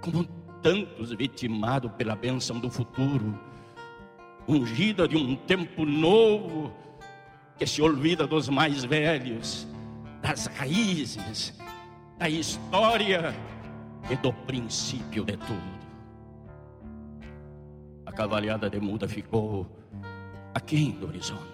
[0.00, 0.24] Como
[0.62, 3.38] tantos vitimados pela bênção do futuro,
[4.46, 6.72] ungida de um tempo novo
[7.58, 9.66] que se olvida dos mais velhos,
[10.20, 11.58] das raízes,
[12.18, 13.34] da história
[14.10, 15.82] e do princípio de tudo.
[18.06, 19.66] A cavalhada de muda ficou
[20.54, 21.52] aquém do horizonte.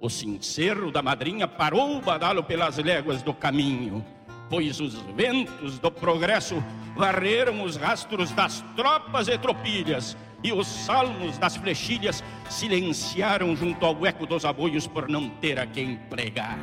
[0.00, 4.04] O sincero da madrinha parou o badalo pelas léguas do caminho,
[4.48, 6.62] pois os ventos do progresso
[6.96, 14.06] varreram os rastros das tropas e tropilhas, e os salmos das flechilhas silenciaram junto ao
[14.06, 16.58] eco dos aboios por não ter a quem pregar.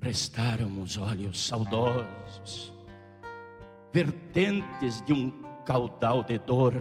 [0.00, 2.72] Prestaram os olhos saudosos,
[3.92, 5.30] vertentes de um
[5.64, 6.74] caudal de dor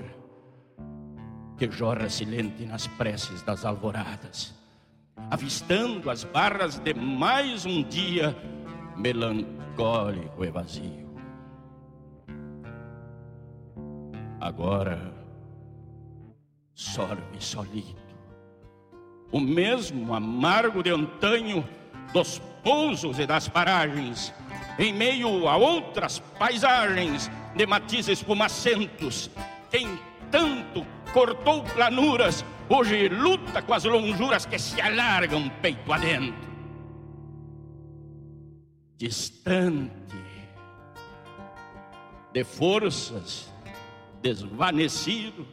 [1.58, 4.54] que jorra silente nas preces das alvoradas,
[5.30, 8.36] avistando as barras de mais um dia
[8.96, 11.06] melancólico e vazio.
[14.40, 15.14] Agora
[16.74, 18.16] sorve solito,
[19.32, 21.68] o mesmo amargo de antanho
[22.14, 24.34] dos pousos e das paragens,
[24.78, 29.30] em meio a outras paisagens de matizes fumacentos,
[29.72, 30.00] quem
[30.30, 30.86] tanto
[31.16, 36.46] cortou planuras, hoje luta com as lonjuras que se alargam peito adentro.
[38.98, 39.94] Distante
[42.34, 43.50] de forças,
[44.22, 45.48] desvanecido,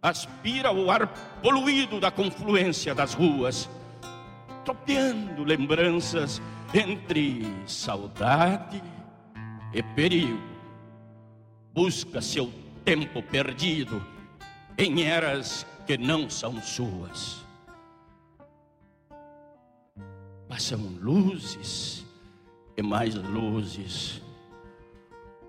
[0.00, 1.06] aspira o ar
[1.42, 3.68] poluído da confluência das ruas,
[4.64, 6.40] tropeando lembranças
[6.72, 8.82] entre saudade
[9.70, 10.40] e perigo.
[11.74, 12.50] Busca seu
[12.86, 14.02] tempo perdido
[14.78, 17.44] em eras que não são suas.
[20.48, 22.06] Passam luzes
[22.76, 24.22] e mais luzes,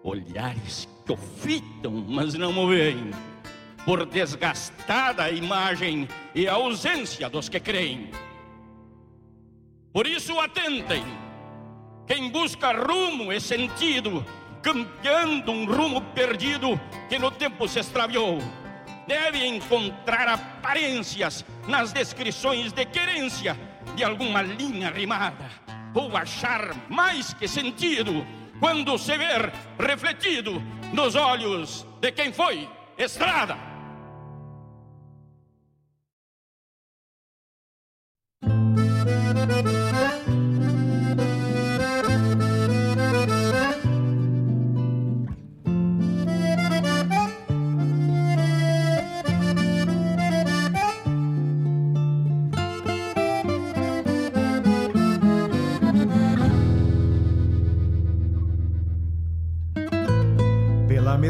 [0.04, 3.12] olhares que fitam, mas não o veem,
[3.86, 8.10] por desgastada a imagem e ausência dos que creem.
[9.94, 11.04] Por isso atentem,
[12.08, 14.26] quem busca rumo e sentido,
[14.62, 18.40] campeando um rumo perdido que no tempo se extraviou
[19.10, 23.58] deve encontrar aparências nas descrições de querência
[23.96, 25.50] de alguma linha rimada,
[25.96, 28.24] ou achar mais que sentido
[28.60, 30.62] quando se ver refletido
[30.94, 33.69] nos olhos de quem foi estrada.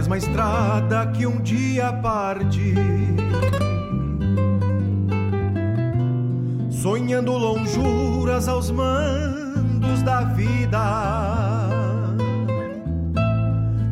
[0.10, 2.74] Mesma estrada que um dia parti.
[6.72, 10.80] Sonhando lonjuras aos mandos da vida.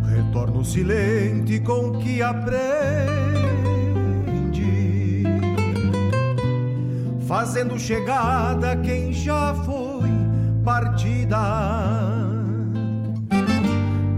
[0.10, 3.28] Retorno silente com que aprende.
[7.28, 10.10] Fazendo chegada quem já foi
[10.64, 12.27] partida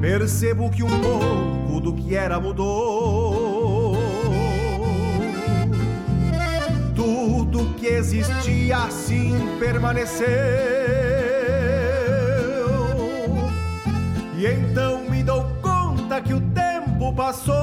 [0.02, 4.00] Percebo que um pouco do que era mudou.
[7.50, 10.28] mundo que existia assim permaneceu.
[14.38, 17.56] E então me dou conta que o tempo passou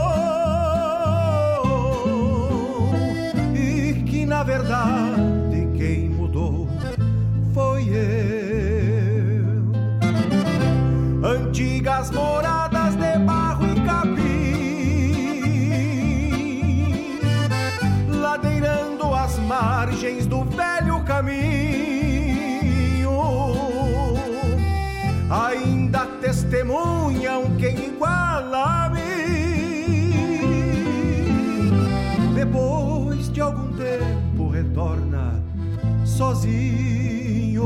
[3.55, 6.69] e que na verdade quem mudou
[7.55, 8.46] foi eu.
[26.47, 29.01] Testemunham quem iguala a mim.
[32.35, 35.43] Depois de algum tempo retorna
[36.05, 37.65] sozinho.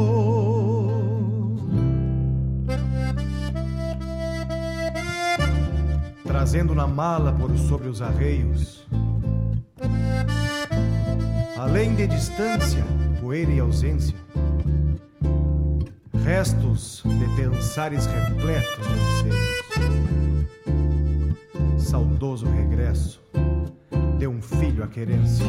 [6.24, 8.86] Trazendo na mala por sobre os arreios,
[11.58, 12.82] além de distância,
[13.20, 14.16] poeira e ausência,
[16.30, 19.50] restos de pensares repletos de anseios.
[21.76, 23.20] Saudoso regresso
[24.16, 25.44] de um filho à querência.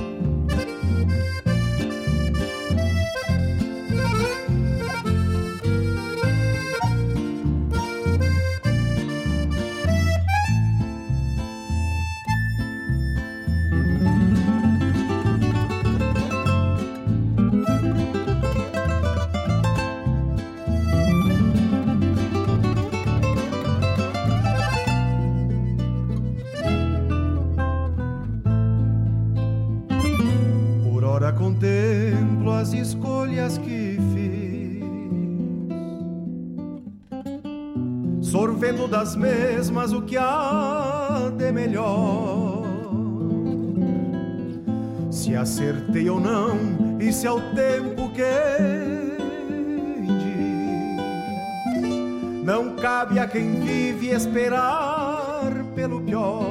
[39.02, 42.62] Das mesmas o que há de melhor.
[45.10, 49.16] Se acertei ou não, isso é o tempo quem
[50.20, 51.84] diz.
[52.44, 56.46] Não cabe a quem vive esperar pelo pior.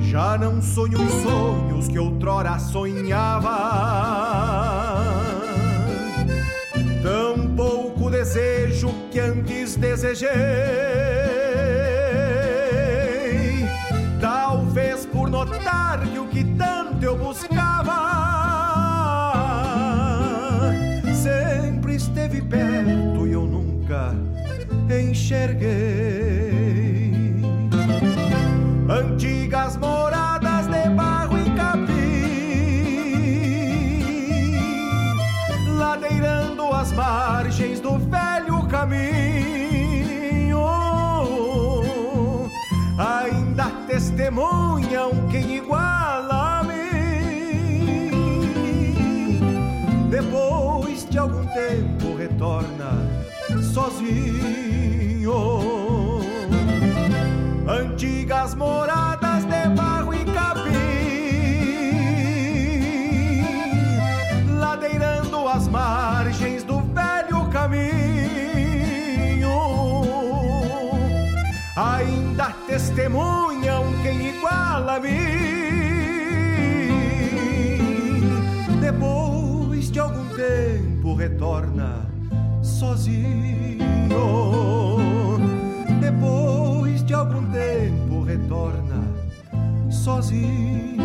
[0.00, 4.25] Já não sonho os sonhos que outrora sonhava.
[8.16, 10.30] Desejo que antes desejei.
[14.18, 17.98] Talvez por notar que o que tanto eu buscava
[21.12, 24.14] sempre esteve perto e eu nunca
[24.90, 25.66] enxerguei.
[28.88, 31.96] Antigas moradas de barro e capim,
[35.76, 37.25] ladeirando as margens
[54.06, 55.34] sozinho
[57.68, 60.70] antigas moradas de barro e capim,
[64.58, 67.90] ladeirando as margens do velho caminho,
[71.76, 75.10] ainda testemunham quem iguala a mim.
[78.80, 82.05] Depois de algum tempo retorna
[82.78, 83.78] sozinho
[85.98, 89.02] depois de algum tempo retorna
[89.90, 90.96] sozinho.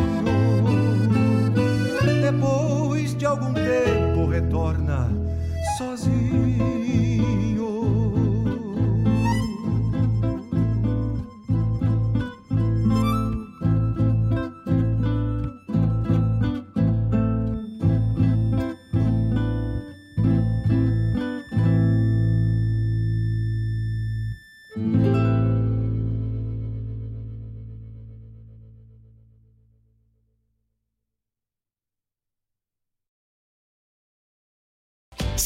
[2.22, 4.91] Depois de algum tempo retorna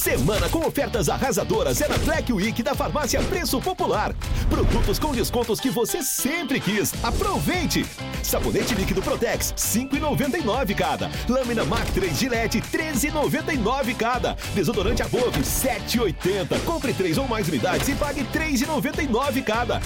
[0.06, 4.14] Semana com ofertas arrasadoras é na Black Week da Farmácia Preço Popular.
[4.48, 6.94] Produtos com descontos que você sempre quis.
[7.04, 7.84] Aproveite!
[8.22, 11.10] Sabonete líquido Protex, 5,99 cada.
[11.28, 14.38] Lâmina Mac 3 Gillette, 13,99 cada.
[14.54, 16.60] Desodorante Above, 7,80.
[16.66, 19.82] Compre três ou mais unidades e pague 3,99 cada.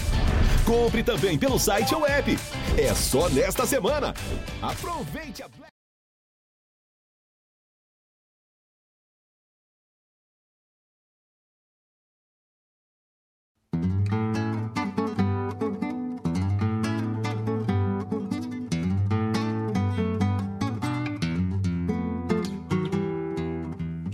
[0.65, 2.37] Compre também pelo site ou app.
[2.77, 4.13] É só nesta semana.
[4.61, 5.68] Aproveite a Black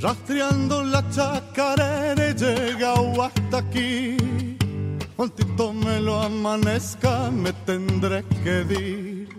[0.05, 4.55] rastreando la chacarera y llegado hasta aquí.
[5.15, 9.29] Cuantito me lo amanezca, me tendré que ir.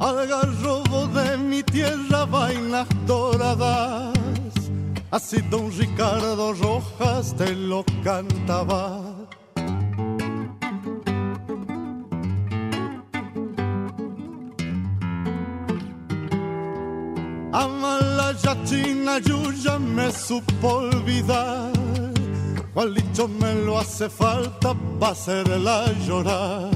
[0.00, 4.12] Al garrobo de mi tierra, vainas doradas.
[5.10, 9.13] Así don Ricardo Rojas te lo cantaba.
[18.74, 19.18] China
[19.64, 21.72] ya me supo olvidar.
[22.74, 26.70] Cualito me lo hace falta para hacerla llorar.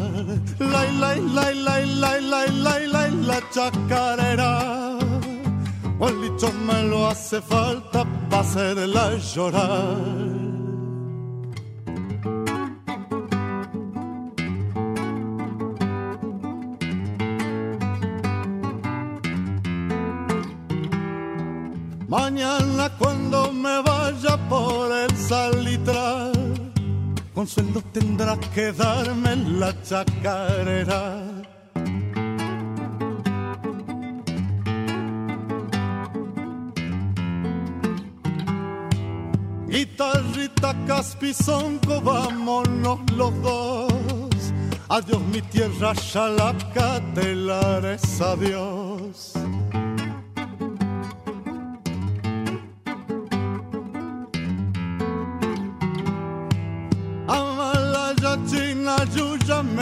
[0.59, 4.99] La la la la la la la la la chacarera.
[5.99, 10.28] Cualito me lo hace falta para hacerla llorar.
[22.09, 26.73] Mañana cuando me vaya por el salitral,
[27.47, 31.23] sueldo tendrá que darme la chacarera.
[39.69, 43.93] Guitarrita Caspizonco, vámonos los dos.
[44.89, 49.35] Adiós mi tierra, Chalaca, te la adiós.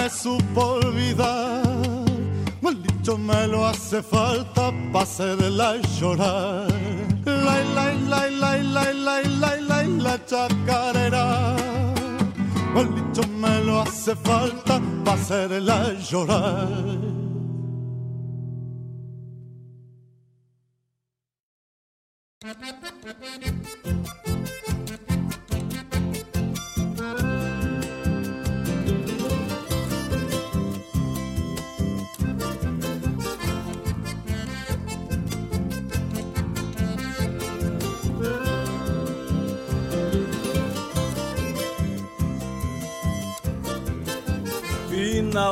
[0.07, 1.62] Me supo olvidar.
[2.61, 6.68] Maldito me lo hace falta para la llorar.
[7.24, 11.26] La la la la la la la la la chacarera.
[12.74, 17.16] Maldito me lo hace falta para la llorar.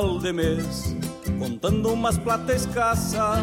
[0.05, 0.96] Final de mês,
[1.38, 3.42] contando umas plata escassa.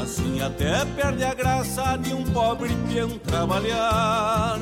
[0.00, 4.58] Assim até perde a graça de um pobre peão trabalhar.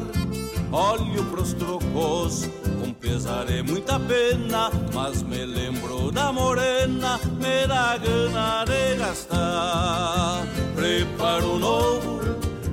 [0.71, 2.49] Olho pros trocos,
[2.81, 10.47] com pesar é muita pena, mas me lembro da morena, me dá gana de gastar.
[10.77, 12.21] Preparo novo,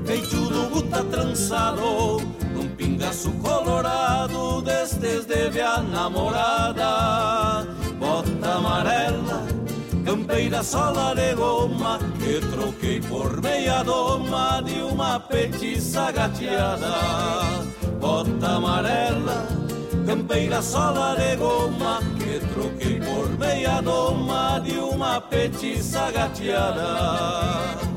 [0.05, 2.22] feito do guta trançado,
[2.53, 7.78] num pingaço colorado, destes deve a namorada
[8.40, 9.46] bota amarela,
[10.06, 16.94] campeira sola de goma, que troquei por meia doma de uma petiça gateada.
[18.00, 19.46] Bota amarela,
[20.06, 27.89] campeira sola de goma, que troquei por meia doma de uma petiça gateada.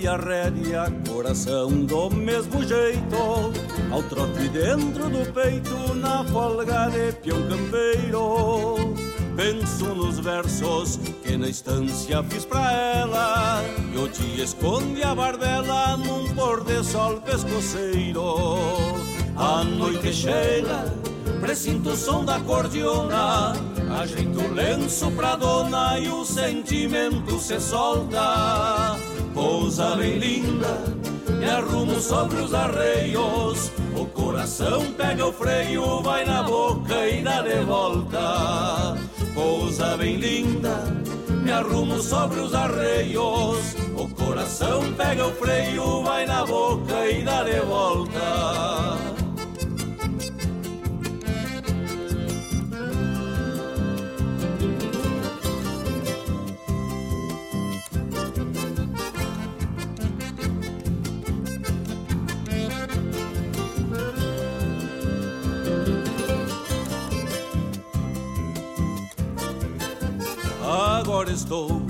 [0.00, 3.52] A meia rédea, coração do mesmo jeito.
[3.90, 8.94] Ao trote dentro do peito, na folga de peão campeiro.
[9.36, 13.62] Penso nos versos que na estância fiz pra ela.
[13.92, 18.54] E o dia esconde a barbela num pôr de sol pescoceiro.
[19.36, 20.94] A noite chega,
[21.40, 23.52] presinto o som da cordiona.
[24.00, 28.96] Ajeito o lenço pra dona e o sentimento se solta
[29.40, 30.84] Pousa bem linda,
[31.30, 33.72] me arrumo sobre os arreios.
[33.96, 38.98] O coração pega o freio, vai na boca e dá de volta.
[39.32, 40.84] Pousa bem linda,
[41.42, 43.76] me arrumo sobre os arreios.
[43.96, 48.79] O coração pega o freio, vai na boca e dá de volta.
[71.20, 71.82] Agora estou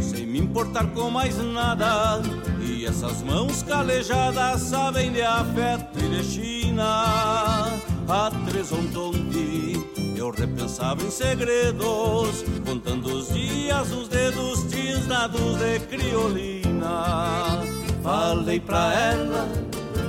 [0.00, 2.22] sem me importar com mais nada.
[2.66, 7.78] E essas mãos calejadas sabem de afeto e de China.
[8.08, 9.84] A Tresontonte
[10.16, 17.60] eu repensava em segredos, contando os dias, os dedos tisnados de criolina.
[18.02, 19.46] Falei pra ela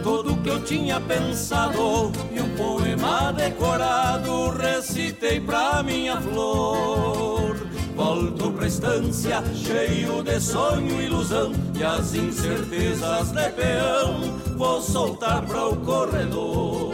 [0.02, 7.75] tudo o que eu tinha pensado e um poema decorado recitei pra minha flor.
[7.96, 15.42] Volto pra estância cheio de sonho e ilusão e as incertezas de peão vou soltar
[15.46, 16.94] para o corredor.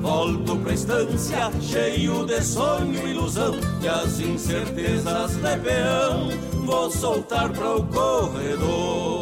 [0.00, 6.30] Volto pra estância cheio de sonho e ilusão e as incertezas de peão
[6.66, 9.21] vou soltar para o corredor.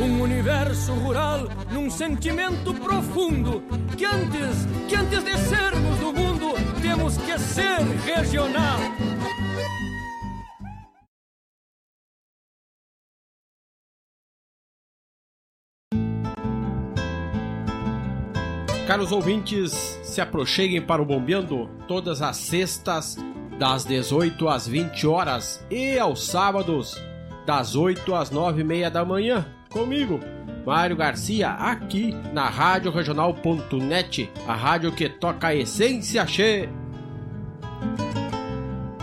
[0.00, 1.40] um universo rural
[1.70, 3.62] num sentimento profundo
[3.96, 8.78] que antes, que antes de sermos do mundo, temos que ser regional.
[18.86, 19.72] Caros ouvintes,
[20.02, 23.16] se aproxeguem para o Bombeando todas as sextas,
[23.58, 27.00] das 18 às 20 horas e aos sábados,
[27.46, 30.20] das 8 às 9 e meia da manhã, comigo,
[30.66, 36.68] Mário Garcia, aqui na Rádio Regional.net, a rádio que toca a essência che.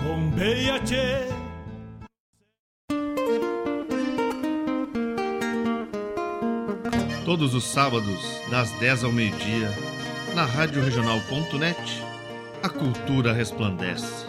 [0.04, 1.28] Bombeia che.
[7.26, 9.70] Todos os sábados, das 10 ao meio-dia,
[10.34, 12.04] na Rádio Regional.net,
[12.64, 14.26] a cultura resplandece,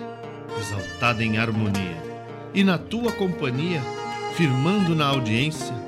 [0.59, 2.03] exaltada em harmonia.
[2.53, 3.80] E na tua companhia,
[4.34, 5.88] firmando na audiência,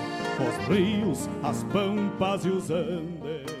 [0.47, 3.60] os rios, as pampas e os andes.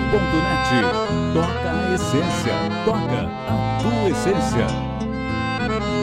[1.33, 2.53] Toca a essência.
[2.85, 4.67] Toca a tua essência.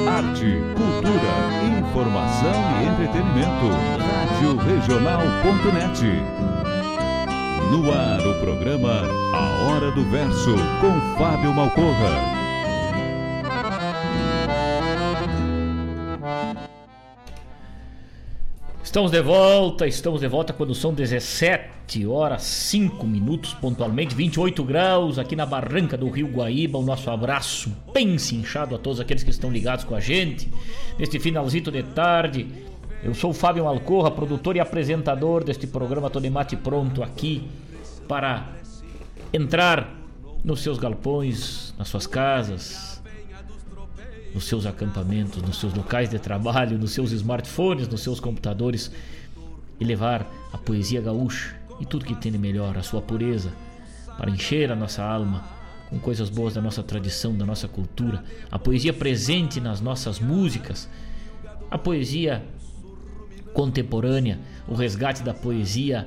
[0.07, 1.33] Arte, cultura,
[1.79, 3.69] informação e entretenimento.
[3.99, 6.05] Rádio Regional.net.
[7.71, 9.03] No ar o programa
[9.33, 12.38] A Hora do Verso com Fábio Malcorra.
[18.89, 25.19] Estamos de volta, estamos de volta quando são 17 horas 5 minutos pontualmente, 28 graus
[25.19, 26.79] aqui na barranca do Rio Guaíba.
[26.79, 30.51] O nosso abraço bem cinchado a todos aqueles que estão ligados com a gente
[30.99, 32.49] neste finalzito de tarde.
[33.05, 37.47] Eu sou o Fábio Malcorra, produtor e apresentador deste programa Todo Mate Pronto aqui
[38.09, 38.55] para
[39.35, 39.95] entrar
[40.43, 42.88] nos seus galpões, nas suas casas,
[44.39, 48.89] nos seus acampamentos, nos seus locais de trabalho, nos seus smartphones, nos seus computadores
[49.81, 53.53] e levar a poesia gaúcha e tudo que tem de melhor, a sua pureza,
[54.17, 55.45] para encher a nossa alma
[55.91, 60.89] com coisas boas da nossa tradição, da nossa cultura, a poesia presente nas nossas músicas,
[61.69, 62.45] a poesia
[63.53, 66.07] contemporânea, o resgate da poesia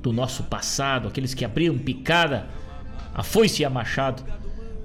[0.00, 2.46] do nosso passado, aqueles que abriram picada
[3.12, 4.22] a foice e a machado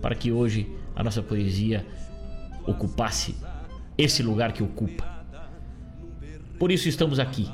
[0.01, 1.85] para que hoje a nossa poesia
[2.65, 3.35] ocupasse
[3.97, 5.05] esse lugar que ocupa.
[6.57, 7.49] Por isso estamos aqui,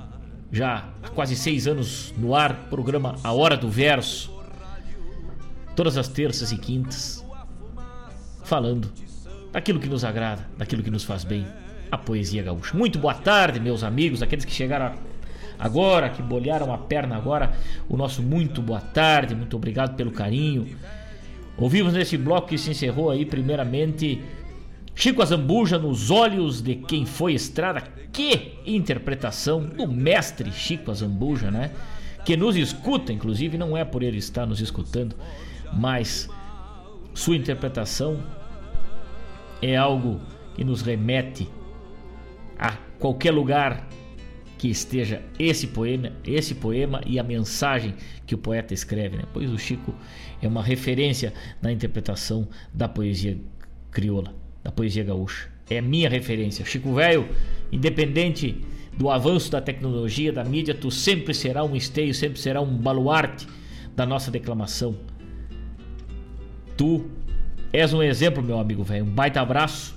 [0.51, 4.31] já há quase seis anos no ar, programa A Hora do Verso,
[5.75, 7.25] todas as terças e quintas,
[8.43, 8.91] falando
[9.51, 11.47] daquilo que nos agrada, daquilo que nos faz bem,
[11.91, 12.75] a poesia gaúcha.
[12.75, 14.93] Muito boa tarde, meus amigos, aqueles que chegaram
[15.57, 17.53] agora, que bolharam a perna agora,
[17.87, 20.75] o nosso muito boa tarde, muito obrigado pelo carinho.
[21.57, 24.21] Ouvimos nesse bloco que se encerrou aí, primeiramente,
[24.99, 27.81] Chico Azambuja nos olhos de quem foi estrada.
[28.11, 31.69] Que interpretação do mestre Chico Azambuja, né?
[32.25, 35.15] Que nos escuta, inclusive, não é por ele estar nos escutando,
[35.71, 36.27] mas
[37.13, 38.23] sua interpretação
[39.61, 40.19] é algo
[40.55, 41.47] que nos remete
[42.57, 43.87] a qualquer lugar
[44.57, 47.93] que esteja esse poema, esse poema e a mensagem
[48.25, 49.25] que o poeta escreve, né?
[49.31, 49.93] Pois o Chico
[50.41, 53.39] é uma referência na interpretação da poesia
[53.91, 55.47] crioula da poesia gaúcha.
[55.69, 56.65] É minha referência.
[56.65, 57.29] Chico Velho,
[57.71, 58.65] independente
[58.97, 63.47] do avanço da tecnologia, da mídia, tu sempre será um esteio, sempre será um baluarte
[63.95, 64.93] da nossa declamação.
[66.75, 67.05] Tu
[67.71, 69.05] és um exemplo, meu amigo velho.
[69.05, 69.95] Um baita abraço.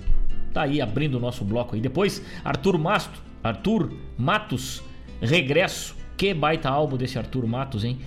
[0.53, 1.81] Tá aí abrindo o nosso bloco aí.
[1.81, 4.85] Depois, Arthur Masto, Arthur Matos,
[5.21, 5.97] Regresso.
[6.17, 7.99] Que baita álbum desse Arthur Matos, hein?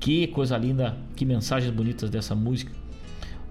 [0.00, 2.79] Que coisa linda, que mensagens bonitas dessa música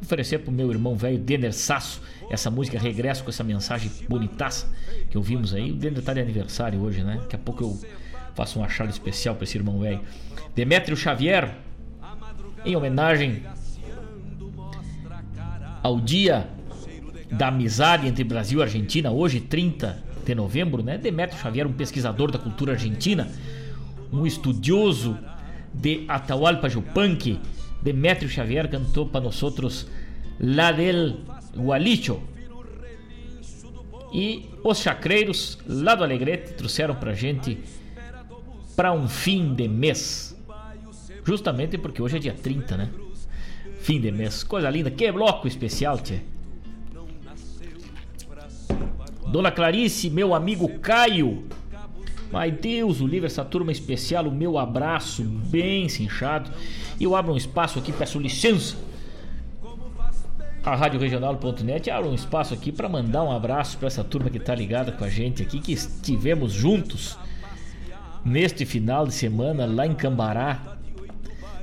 [0.02, 4.68] oferecer pro meu irmão velho Denner Sasso essa música Regresso com essa mensagem bonitaça
[5.10, 5.72] que ouvimos aí.
[5.72, 7.18] O Denner tá de aniversário hoje, né?
[7.22, 7.80] Daqui a pouco eu
[8.36, 10.02] faço um achado especial para esse irmão velho.
[10.56, 11.56] Demétrio Xavier,
[12.64, 13.44] em homenagem
[15.82, 16.48] ao dia
[17.32, 20.98] da amizade entre Brasil e Argentina, hoje 30 de novembro, né?
[20.98, 23.28] Demétrio Xavier, um pesquisador da cultura argentina,
[24.12, 25.18] um estudioso
[25.74, 27.40] de Atahualpa Yupanqui,
[27.82, 29.88] Demetrio Xavier cantou para nós
[30.40, 31.20] La del
[31.56, 32.22] Gualicho.
[34.12, 37.60] E os chacreiros lá do Alegrete trouxeram pra gente
[38.76, 40.36] para um fim de mês.
[41.24, 42.90] Justamente porque hoje é dia 30, né?
[43.82, 44.44] Fim de mês.
[44.44, 44.90] Coisa linda.
[44.90, 46.22] Que bloco especial, tchê.
[49.28, 51.46] Dona Clarice, meu amigo Caio.
[52.34, 56.52] Ai Deus, o livro, essa turma especial, o meu abraço bem cinchado.
[57.00, 58.76] E eu abro um espaço aqui, peço licença.
[60.64, 64.38] A Rádio Regional.net abre um espaço aqui para mandar um abraço para essa turma que
[64.38, 67.18] está ligada com a gente aqui, que estivemos juntos
[68.26, 70.78] neste final de semana lá em Cambará,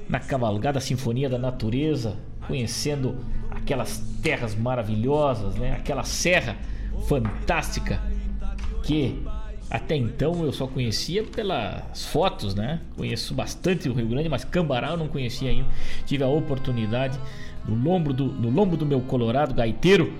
[0.08, 3.18] na cavalgada Sinfonia da Natureza, conhecendo
[3.50, 5.72] aquelas terras maravilhosas, né?
[5.72, 6.56] Aquela serra
[7.06, 8.00] fantástica
[8.82, 9.22] que
[9.70, 12.80] até então eu só conhecia pelas fotos, né?
[12.96, 15.68] Conheço bastante o Rio Grande, mas Cambará eu não conhecia ainda.
[16.04, 17.18] Tive a oportunidade
[17.66, 20.12] no lombo do, no lombo do meu colorado gaiteiro,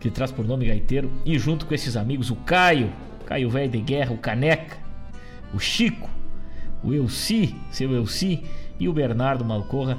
[0.00, 2.92] que traz por nome gaiteiro, e junto com esses amigos, o Caio,
[3.26, 4.76] Caio Velho de Guerra, o Caneca,
[5.54, 6.10] o Chico,
[6.82, 8.42] o Elci, seu Elci,
[8.80, 9.96] e o Bernardo Malcorra,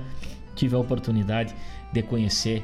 [0.56, 1.56] tive a oportunidade
[1.94, 2.62] de conhecer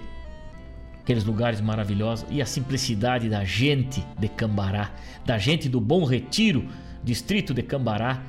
[1.10, 4.92] aqueles lugares maravilhosos e a simplicidade da gente de Cambará,
[5.26, 6.68] da gente do Bom Retiro,
[7.04, 8.22] distrito de Cambará,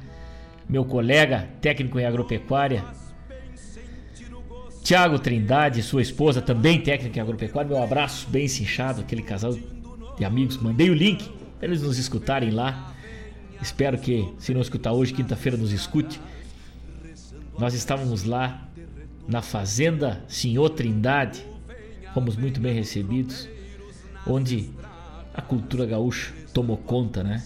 [0.66, 2.82] meu colega técnico em agropecuária,
[4.82, 9.54] Tiago Trindade, sua esposa, também técnica em agropecuária, meu abraço bem cinchado, aquele casal
[10.16, 10.56] de amigos.
[10.56, 11.28] Mandei o link
[11.58, 12.94] para eles nos escutarem lá.
[13.60, 16.18] Espero que, se não escutar hoje, quinta-feira, nos escute.
[17.58, 18.66] Nós estávamos lá
[19.28, 21.49] na Fazenda Senhor Trindade,
[22.14, 23.48] fomos muito bem recebidos,
[24.26, 24.70] onde
[25.34, 27.42] a cultura gaúcha tomou conta, né?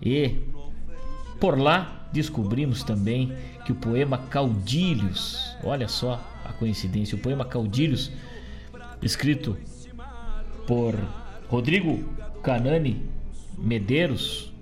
[0.00, 0.36] E
[1.38, 3.32] por lá descobrimos também
[3.64, 8.10] que o poema Caudilhos, olha só a coincidência, o poema Caudilhos,
[9.00, 9.56] escrito
[10.66, 10.94] por
[11.48, 12.02] Rodrigo
[12.42, 13.02] Canani
[13.56, 14.52] Medeiros,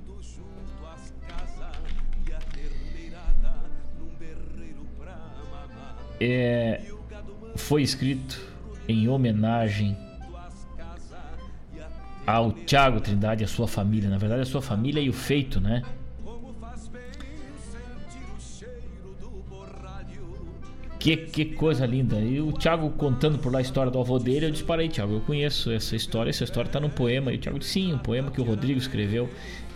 [6.20, 6.82] é,
[7.56, 8.49] foi escrito
[8.90, 9.96] em homenagem
[12.26, 14.08] ao Tiago Trindade e a sua família.
[14.08, 15.82] Na verdade, a sua família e o feito, né?
[20.98, 22.20] Que, que coisa linda.
[22.20, 25.20] E o Thiago contando por lá a história do avô dele, eu disparei, Thiago, eu
[25.20, 27.32] conheço essa história, essa história está num poema.
[27.32, 29.26] E o Thiago disse, sim, um poema que o Rodrigo escreveu.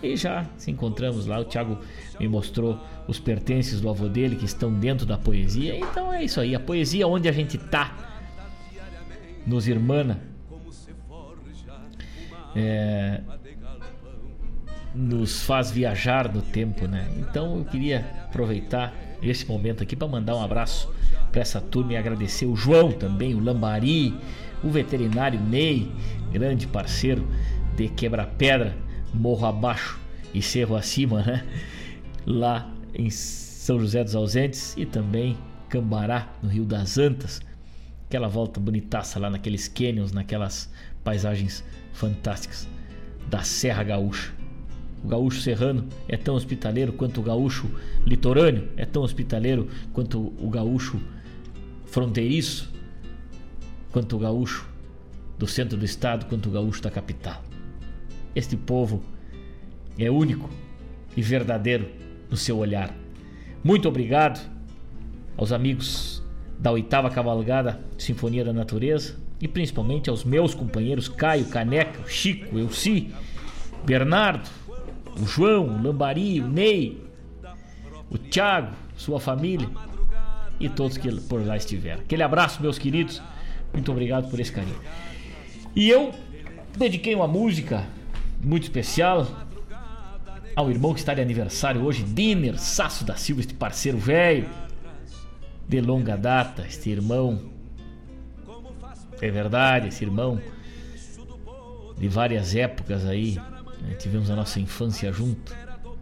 [0.03, 1.79] E já se encontramos lá, o Thiago
[2.19, 5.75] me mostrou os pertences do avô dele que estão dentro da poesia.
[5.75, 8.14] Então é isso aí, a poesia onde a gente tá,
[9.45, 10.19] nos irmana,
[12.55, 13.21] é,
[14.93, 17.09] nos faz viajar no tempo, né?
[17.17, 20.89] Então eu queria aproveitar esse momento aqui para mandar um abraço
[21.31, 24.15] para essa turma e agradecer o João também, o Lambari,
[24.63, 25.91] o veterinário Ney,
[26.31, 27.27] grande parceiro
[27.75, 28.75] de Quebra-Pedra,
[29.13, 29.99] Morro Abaixo
[30.33, 31.45] e Cerro Acima, né?
[32.25, 37.41] Lá em São José dos Ausentes e também Cambará, no Rio das Antas.
[38.15, 40.71] Aquela volta bonitaça lá naqueles canyons, naquelas
[41.03, 42.65] paisagens fantásticas
[43.27, 44.33] da Serra Gaúcha.
[45.03, 47.69] O gaúcho serrano é tão hospitaleiro quanto o gaúcho
[48.05, 50.97] litorâneo, é tão hospitaleiro quanto o gaúcho
[51.87, 52.71] fronteiriço,
[53.91, 54.65] quanto o gaúcho
[55.37, 57.43] do centro do estado, quanto o gaúcho da capital.
[58.33, 59.03] Este povo
[59.99, 60.49] é único
[61.17, 61.91] e verdadeiro
[62.31, 62.95] no seu olhar.
[63.61, 64.39] Muito obrigado
[65.35, 66.23] aos amigos
[66.57, 73.11] da oitava cavalgada Sinfonia da Natureza e principalmente aos meus companheiros Caio, Caneca, Chico, Elci,
[73.85, 74.49] Bernardo,
[75.19, 77.01] o João, o Lambari, o Ney,
[78.09, 79.69] o Thiago, sua família
[80.59, 82.01] e todos que por lá estiveram.
[82.01, 83.21] Aquele abraço, meus queridos.
[83.73, 84.79] Muito obrigado por esse carinho.
[85.75, 86.13] E eu
[86.77, 87.85] dediquei uma música
[88.41, 89.27] muito especial
[90.55, 94.47] ao irmão que está de aniversário hoje, Diner Sasso da Silva, este parceiro velho
[95.67, 97.53] de longa data, este irmão.
[99.21, 100.41] É verdade, esse irmão
[101.97, 103.35] de várias épocas aí.
[103.81, 103.95] Né?
[103.97, 105.53] Tivemos a nossa infância junto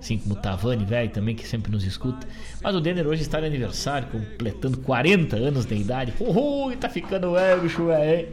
[0.04, 2.28] assim como o Tavani, velho, também que sempre nos escuta.
[2.62, 6.14] Mas o Denner hoje está de aniversário, completando 40 anos de idade.
[6.20, 8.28] Uhul, tá ficando velho, bicho, velho.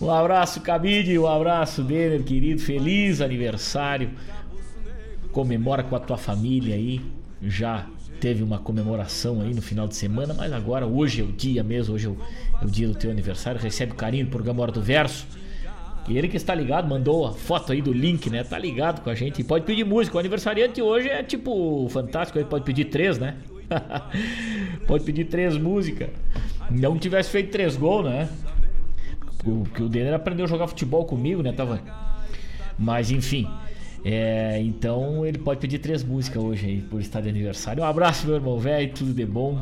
[0.00, 2.60] Um abraço, Cabide, um abraço, Denner, querido.
[2.60, 4.10] Feliz aniversário.
[5.30, 7.00] Comemora com a tua família aí.
[7.40, 7.86] Já
[8.20, 11.94] teve uma comemoração aí no final de semana, mas agora, hoje é o dia mesmo,
[11.94, 12.16] hoje é o,
[12.62, 13.60] é o dia do teu aniversário.
[13.60, 15.26] Recebe carinho do programa Hora do Verso.
[16.08, 18.44] E ele que está ligado, mandou a foto aí do link, né?
[18.44, 19.40] Tá ligado com a gente.
[19.40, 20.16] E pode pedir música.
[20.16, 22.38] O aniversariante hoje é tipo fantástico.
[22.38, 23.36] Ele pode pedir três, né?
[24.86, 26.08] pode pedir três músicas.
[26.70, 28.28] Não tivesse feito três gols, né?
[29.38, 31.52] Porque o Denner aprendeu a jogar futebol comigo, né?
[31.52, 31.80] Tava.
[32.78, 33.48] Mas enfim.
[34.08, 37.82] É, então ele pode pedir três músicas hoje aí por estar de aniversário.
[37.82, 38.94] Um abraço, meu irmão velho.
[38.94, 39.60] Tudo de bom.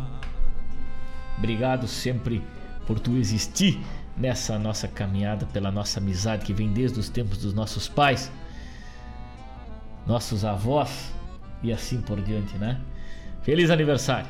[1.39, 2.43] Obrigado sempre
[2.87, 3.81] por tu existir
[4.15, 8.31] nessa nossa caminhada pela nossa amizade que vem desde os tempos dos nossos pais,
[10.07, 11.11] nossos avós
[11.63, 12.79] e assim por diante, né?
[13.41, 14.29] Feliz aniversário!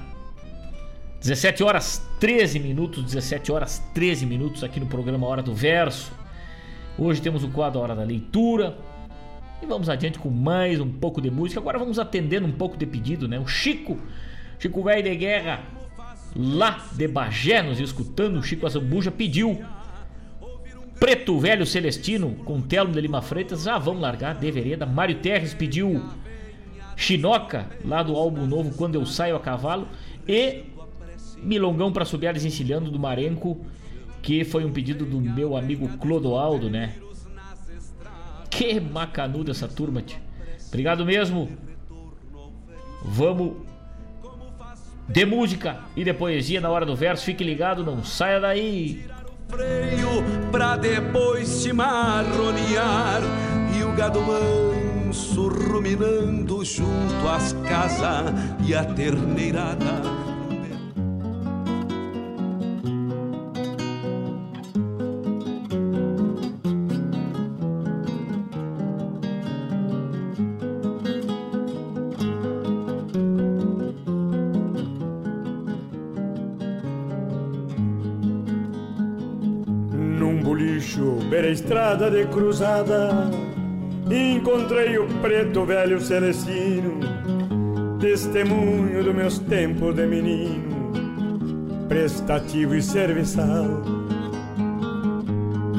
[1.19, 6.13] 17 horas 13 minutos, 17 horas 13 minutos aqui no programa Hora do Verso.
[6.97, 8.79] Hoje temos o quadro Hora da Leitura.
[9.65, 11.59] E vamos adiante com mais um pouco de música.
[11.59, 13.41] Agora vamos atendendo um pouco de pedido, né?
[13.41, 13.99] O Chico,
[14.59, 15.63] Chico Velho de Guerra,
[16.37, 19.65] lá de Bagé, nos escutando, o Chico Azambuja pediu
[21.01, 24.85] Preto Velho Celestino com Telmo de Lima Freitas, já vamos largar de vereda.
[24.85, 26.11] Mário Terres pediu
[26.95, 29.89] Chinoca, lá do álbum novo Quando Eu Saio a Cavalo.
[30.29, 30.65] E
[31.43, 33.65] Milongão para subir Encilhando do Marenco,
[34.21, 36.97] que foi um pedido do meu amigo Clodoaldo, né?
[38.57, 40.19] Que macanudo essa turma, tio.
[40.69, 41.51] Obrigado mesmo.
[43.05, 43.57] Vamos
[45.09, 47.25] de música e de poesia na hora do verso.
[47.25, 49.07] Fique ligado, não saia daí.
[50.53, 53.21] Pra depois marronear
[53.77, 58.33] e o gado manso ruminando junto às casas
[58.65, 60.24] e a terneirada
[81.65, 83.31] estrada de cruzada
[84.11, 87.01] encontrei o preto velho celestino,
[87.99, 90.93] testemunho dos meus tempos de menino,
[91.89, 93.83] prestativo e serviçal.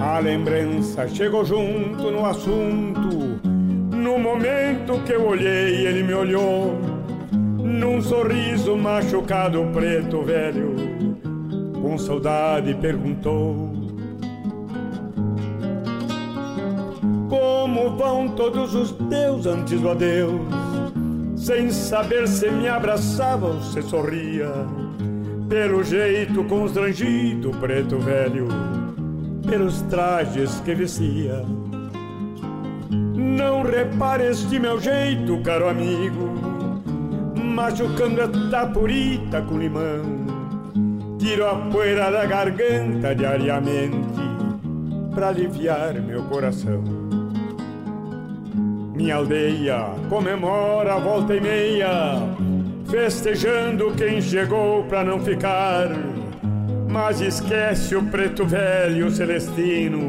[0.01, 3.39] A lembrança chegou junto no assunto,
[3.95, 6.79] no momento que eu olhei, ele me olhou,
[7.63, 10.73] num sorriso machucado, preto velho,
[11.79, 13.74] com saudade perguntou
[17.75, 20.39] Como vão todos os teus antes do adeus?
[21.35, 24.49] Sem saber se me abraçava ou se sorria.
[25.49, 28.47] Pelo jeito constrangido, preto velho,
[29.45, 31.43] pelos trajes que vestia.
[32.89, 36.33] Não repare este meu jeito, caro amigo,
[37.35, 41.17] machucando esta purita com limão.
[41.19, 44.21] Tiro a poeira da garganta diariamente
[45.13, 47.04] para aliviar meu coração.
[48.95, 52.15] Minha aldeia comemora a volta e meia,
[52.89, 55.89] festejando quem chegou pra não ficar.
[56.89, 59.99] Mas esquece o preto velho celestino,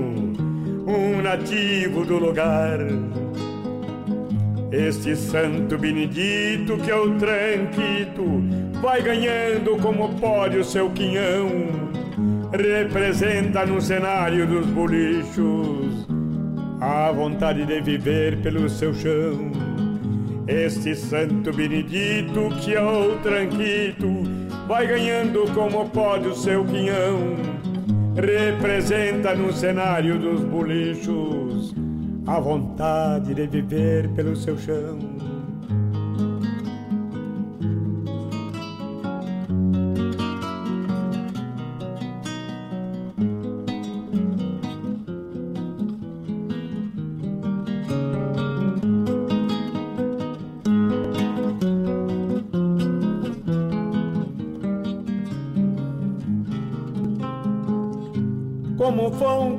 [0.87, 2.79] um nativo do lugar.
[4.71, 8.25] Este santo benedito que é o tranquito,
[8.81, 11.51] vai ganhando como pode o seu quinhão.
[12.53, 16.06] Representa no cenário dos bolichos
[16.81, 19.51] a vontade de viver pelo seu chão.
[20.47, 24.07] Este santo benedito que é o tranquito
[24.69, 27.36] vai ganhando como pode o seu quinhão.
[28.15, 31.74] Representa no cenário dos bolichos
[32.27, 35.15] a vontade de viver pelo seu chão.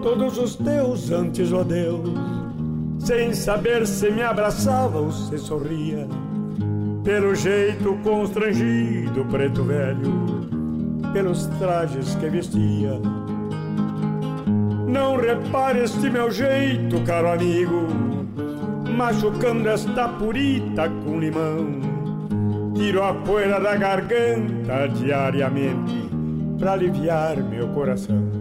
[0.01, 2.09] Todos os teus antes, ó Deus,
[2.99, 6.07] sem saber se me abraçava ou se sorria,
[7.03, 10.47] pelo jeito constrangido, preto velho,
[11.13, 12.99] pelos trajes que vestia.
[14.87, 17.87] Não repare este meu jeito, caro amigo,
[18.95, 21.67] machucando esta purita com limão.
[22.73, 26.09] Tiro a poeira da garganta diariamente
[26.57, 28.36] para aliviar meu coração.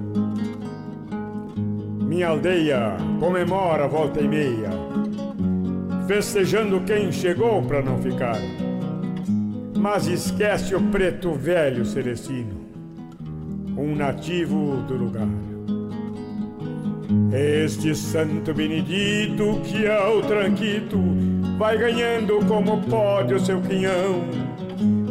[2.16, 4.70] Minha aldeia comemora volta e meia,
[6.06, 8.38] festejando quem chegou para não ficar.
[9.76, 12.59] Mas esquece o preto velho celestino,
[13.76, 15.28] um nativo do lugar.
[17.34, 20.98] Este santo benedito que é o tranquito
[21.59, 24.22] vai ganhando como pode o seu quinhão,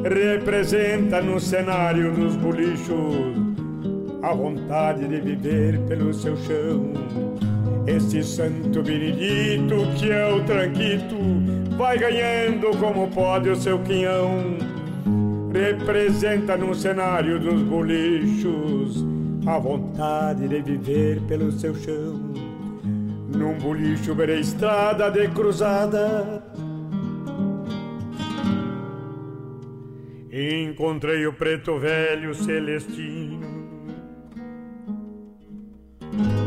[0.04, 3.45] representa no cenário dos bolichos
[4.26, 6.92] a vontade de viver pelo seu chão.
[7.86, 11.16] Este santo benedito que é o tranquito
[11.78, 14.58] vai ganhando como pode o seu quinhão.
[15.54, 19.06] Representa no cenário dos bolichos
[19.46, 22.20] a vontade de viver pelo seu chão.
[23.32, 26.44] Num bolicho verei estrada de cruzada.
[30.32, 33.55] Encontrei o preto velho celestino
[36.16, 36.45] chinoca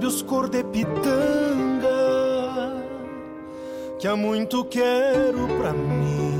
[0.00, 1.90] lábios cor de pitanga,
[3.98, 6.30] que há muito quero pra mim.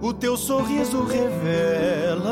[0.00, 2.30] O teu sorriso revela,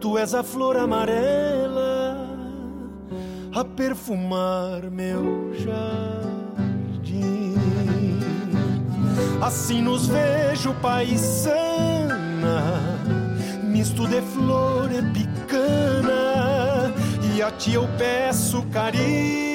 [0.00, 2.28] tu és a flor amarela
[3.52, 5.90] a perfumar meu jardim.
[9.42, 11.66] Assim nos vejo paisana,
[13.64, 15.29] misto de flor e picana,
[17.42, 19.50] a ti eu peço carinho.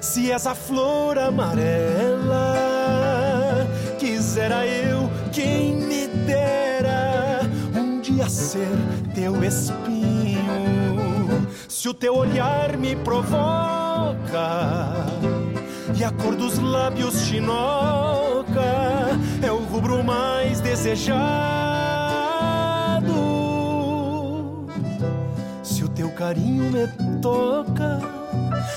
[0.00, 2.56] Se és a flor amarela,
[3.98, 7.40] quisera eu quem me dera
[7.74, 8.68] um dia ser
[9.14, 10.38] teu espinho.
[11.68, 14.16] Se o teu olhar me provoca,
[15.96, 18.48] e a cor dos lábios chinoca
[19.42, 21.97] é o rubro mais desejado.
[26.18, 26.88] Carinho me
[27.22, 28.00] toca,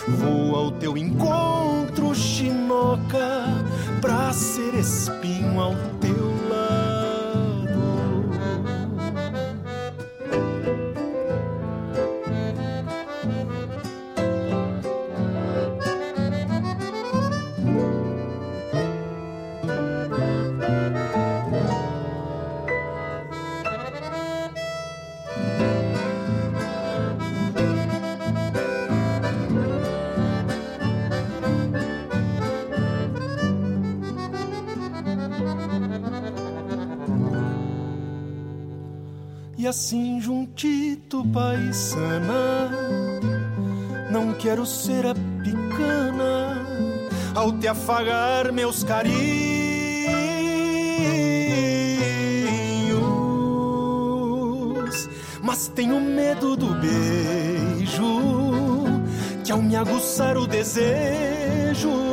[0.08, 3.48] vou ao teu encontro, chinoca,
[4.00, 5.74] pra ser espinho ao
[39.72, 42.69] assim juntito, paisana.
[44.11, 46.57] Não quero ser a picana
[47.34, 49.22] ao te afagar meus carinhos,
[55.41, 58.19] mas tenho medo do beijo
[59.41, 62.11] que ao me aguçar o desejo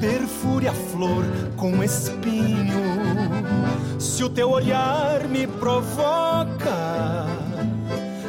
[0.00, 1.24] perfure a flor
[1.56, 2.80] com espinho.
[3.98, 7.26] Se o teu olhar me provoca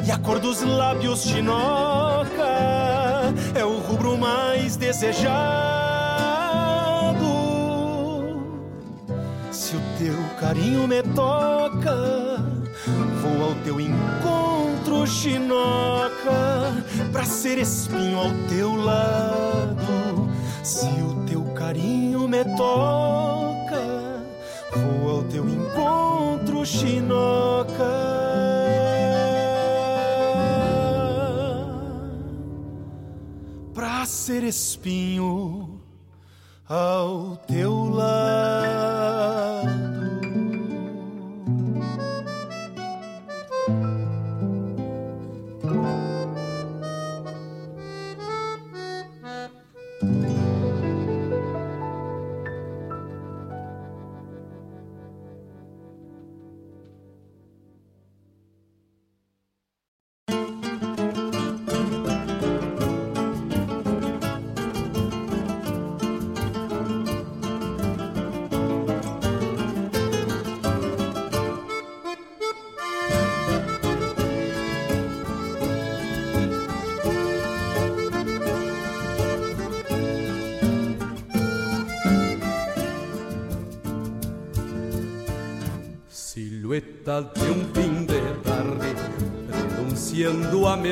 [0.06, 2.52] e a cor dos lábios chinoca
[3.54, 5.22] é o rubro mais desejado.
[9.50, 11.96] Se o teu carinho me toca,
[13.22, 16.74] vou ao teu encontro, chinoca,
[17.10, 20.30] pra ser espinho ao teu lado.
[20.62, 23.52] Se o teu carinho me toca,
[24.74, 27.92] Vou ao teu encontro, chinoca.
[33.74, 35.80] Pra ser espinho
[36.68, 38.61] ao teu lado.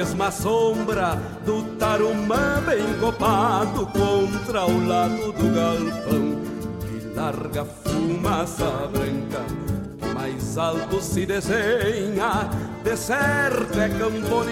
[0.00, 6.40] Mesma sombra do tarumã bem copado contra o lado do galpão,
[6.80, 9.44] que larga fumaça branca,
[9.98, 12.48] que mais alto se desenha,
[12.82, 13.88] de certo é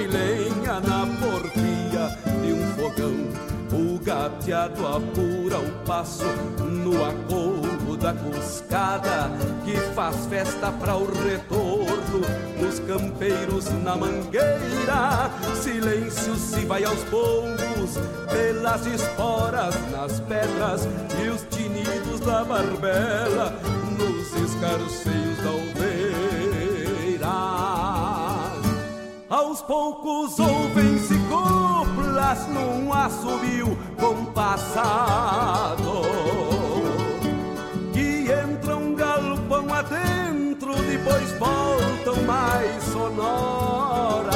[0.07, 3.17] lenha na porfia de um fogão.
[3.73, 6.27] O gateado apura o passo
[6.63, 7.68] no acolo
[8.01, 9.31] da cuscada
[9.65, 12.21] que faz festa para o retorno
[12.61, 15.31] dos campeiros na mangueira.
[15.55, 17.99] Silêncio se vai aos poucos
[18.31, 20.87] pelas esporas nas pedras
[21.23, 23.53] e os tinidos da barbela
[23.99, 27.29] nos escarceios da oveira.
[29.29, 34.99] Aos poucos ouvem-se coplas num assobio compassado
[40.99, 44.35] depois voltam mais sonoras.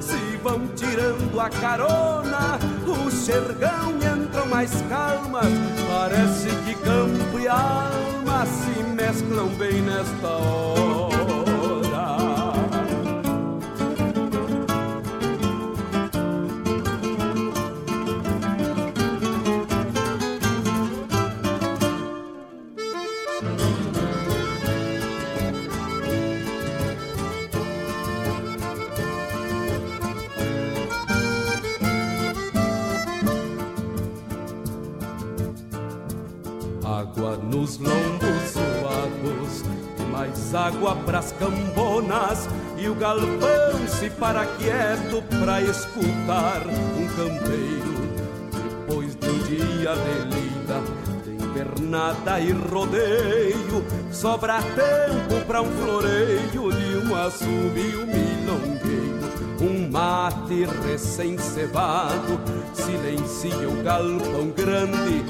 [0.00, 5.46] Se vão tirando a carona, o xergão entram mais calmas.
[5.88, 11.45] Parece que campo e alma se mesclam bem nesta hora.
[37.42, 39.64] Nos lombos suados,
[40.10, 47.96] mais água pras cambonas e o galpão se para quieto pra escutar um campeiro.
[48.52, 50.82] Depois do dia de lida,
[51.24, 59.35] tem pernada e rodeio, sobra tempo pra um floreio de um assobio milongueiro.
[59.66, 62.40] Um mate recém-cevado
[62.72, 65.24] silencia o galpão grande,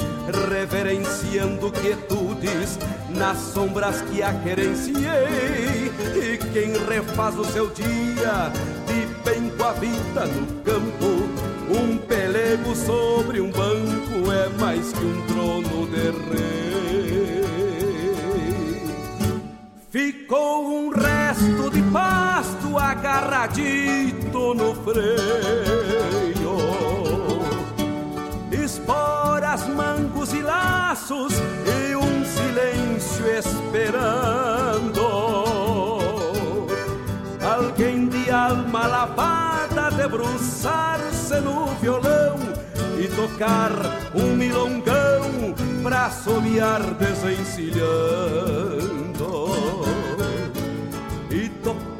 [0.51, 5.91] reverenciando quietudes nas sombras que a querenciei.
[6.17, 8.53] E quem refaz o seu dia
[8.87, 11.27] de bem com a vida no campo,
[11.71, 17.26] um pelego sobre um banco é mais que um trono de rei.
[19.97, 25.06] Ficou um resto de pasto agarradito no freio.
[28.62, 35.01] Esporas, mangos e laços e um silêncio esperando.
[37.40, 42.36] Alguém de alma lavada debruçar-se no violão
[43.02, 43.73] e tocar
[44.14, 48.86] um milongão pra solear desencilhando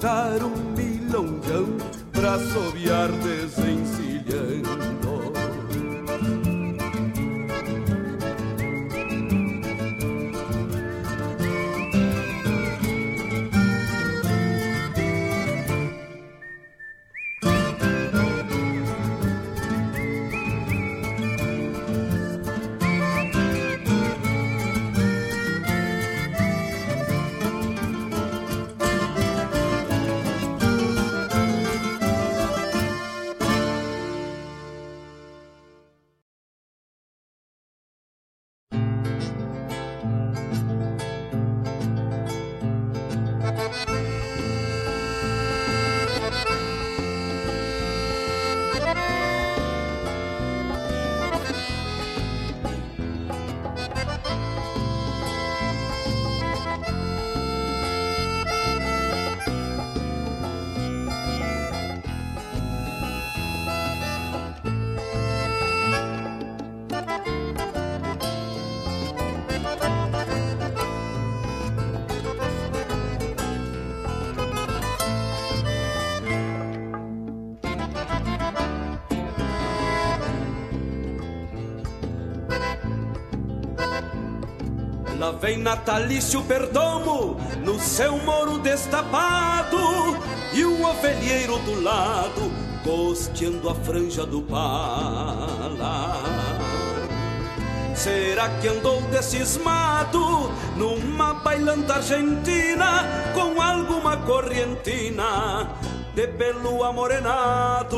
[0.07, 1.67] tocar um milongão
[2.13, 4.96] pra soviar desencilhando.
[85.41, 89.79] Vem natalício perdomo no seu moro destapado
[90.53, 92.51] e um ovelheiro do lado
[92.83, 96.23] costeando a franja do pala.
[97.95, 103.05] Será que andou decismado numa bailanta argentina
[103.35, 105.71] com alguma correntina
[106.15, 107.97] de pelo amorenado?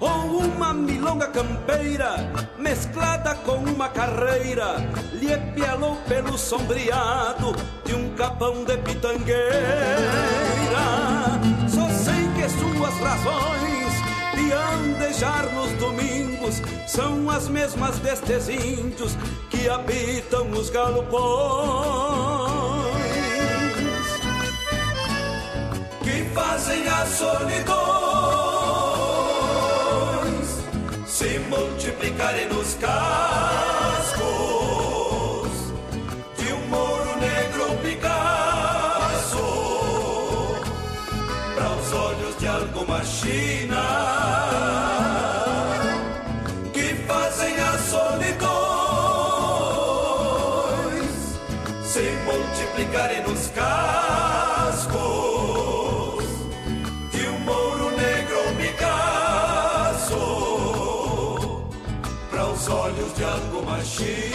[0.00, 4.76] Ou uma milonga campeira mesclada com uma carreira,
[5.12, 7.54] lhe pialou pelo sombreado
[7.84, 9.52] de um capão de pitangueira.
[11.68, 13.92] Só sei que suas razões
[14.34, 19.14] de andejar nos domingos são as mesmas destes índios
[19.50, 21.14] que habitam os galopões.
[26.02, 28.13] Que fazem a solidão
[31.24, 33.63] se multiplicarem nos cascos
[63.96, 64.33] alguma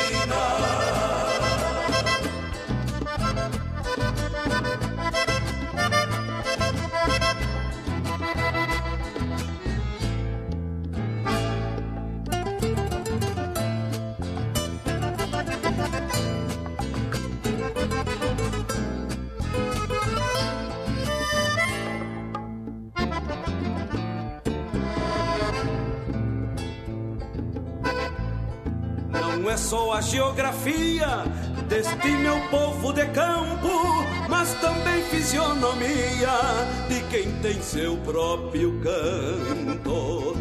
[29.69, 31.25] só a geografia
[31.67, 36.27] deste meu povo de campo, mas também fisionomia
[36.87, 40.35] de quem tem seu próprio canto.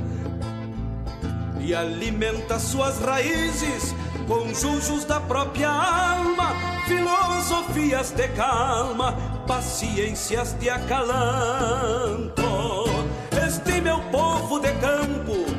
[1.60, 3.94] E alimenta suas raízes
[4.26, 6.54] com jujos da própria alma,
[6.86, 9.14] filosofias de calma,
[9.46, 12.42] paciências de acalanto.
[13.46, 15.57] Este meu povo de campo,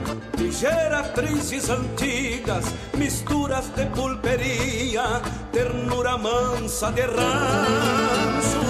[0.52, 2.66] geratrizes antigas,
[2.98, 5.22] misturas de pulperia,
[5.52, 8.62] ternura mansa de rancho,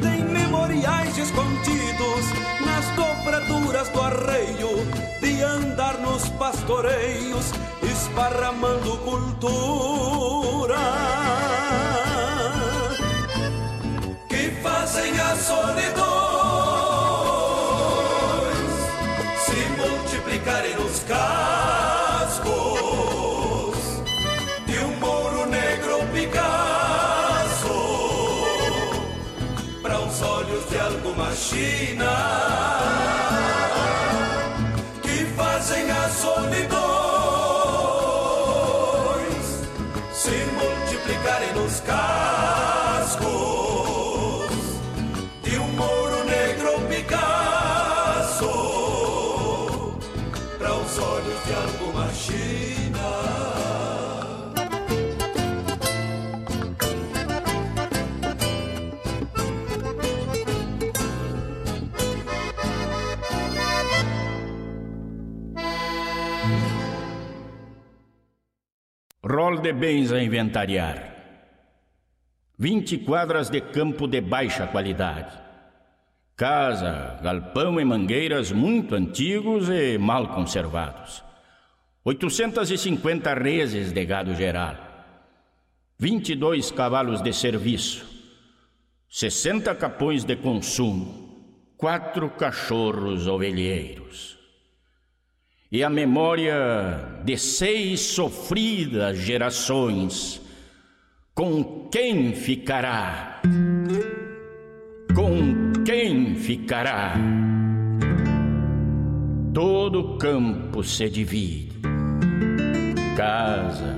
[0.00, 2.24] tem memoriais escondidos
[2.64, 4.86] nas dobraduras do arreio,
[5.20, 10.78] de andar nos pastoreios esparramando cultura.
[14.28, 16.09] Que fazem a solidões
[69.70, 71.14] de bens a inventariar.
[72.58, 75.38] 20 quadras de campo de baixa qualidade.
[76.36, 81.22] Casa, galpão e mangueiras muito antigos e mal conservados.
[82.04, 84.76] 850 reses de gado geral.
[85.98, 88.04] 22 cavalos de serviço.
[89.08, 91.28] 60 capões de consumo.
[91.76, 94.39] Quatro cachorros ovelheiros
[95.72, 100.40] e a memória de seis sofridas gerações.
[101.32, 103.40] Com quem ficará?
[105.14, 107.14] Com quem ficará?
[109.54, 111.80] Todo campo se divide:
[113.16, 113.96] casa,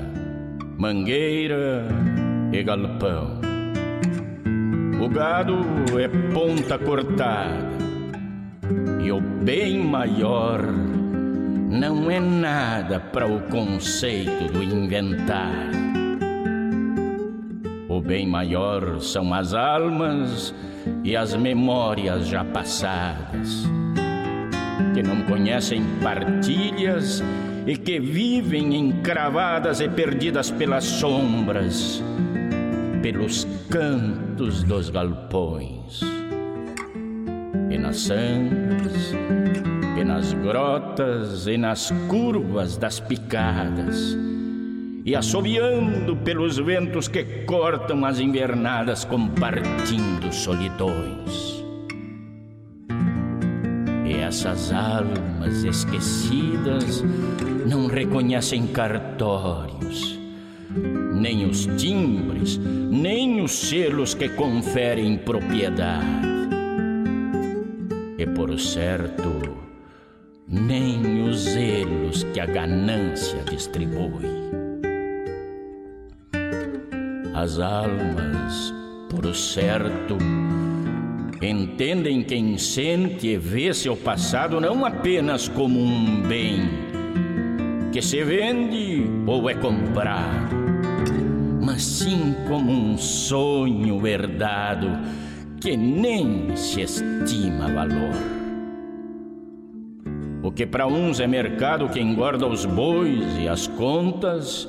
[0.78, 1.88] mangueira
[2.52, 3.40] e galpão.
[5.02, 5.58] O gado
[5.98, 7.72] é ponta cortada
[9.04, 10.60] e o bem maior
[11.72, 15.70] não é nada para o conceito do inventar.
[17.88, 20.54] O bem maior são as almas
[21.02, 23.64] e as memórias já passadas,
[24.92, 27.22] que não conhecem partilhas
[27.66, 32.02] e que vivem encravadas e perdidas pelas sombras,
[33.00, 36.02] pelos cantos dos galpões
[37.70, 39.14] e nas sangas
[39.98, 44.16] e nas grotas e nas curvas das picadas,
[45.04, 51.62] e assobiando pelos ventos que cortam as invernadas, compartindo solidões.
[54.06, 57.02] E essas almas esquecidas
[57.66, 60.18] não reconhecem cartórios,
[61.14, 66.32] nem os timbres, nem os selos que conferem propriedade.
[68.18, 69.41] E por certo,
[70.52, 74.26] nem os zelos que a ganância distribui.
[77.34, 78.74] As almas,
[79.08, 80.18] por certo,
[81.40, 86.68] entendem quem sente e vê seu passado não apenas como um bem
[87.90, 90.54] que se vende ou é comprado,
[91.62, 95.00] mas sim como um sonho herdado
[95.58, 98.41] que nem se estima valor.
[100.42, 104.68] O que para uns é mercado que engorda os bois e as contas,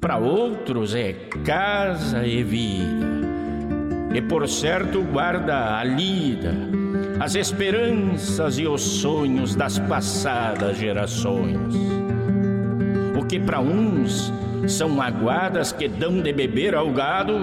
[0.00, 1.12] para outros é
[1.44, 3.08] casa e vida.
[4.14, 6.54] E por certo guarda a lida,
[7.18, 11.74] as esperanças e os sonhos das passadas gerações.
[13.20, 14.32] O que para uns
[14.68, 17.34] são aguadas que dão de beber ao gado,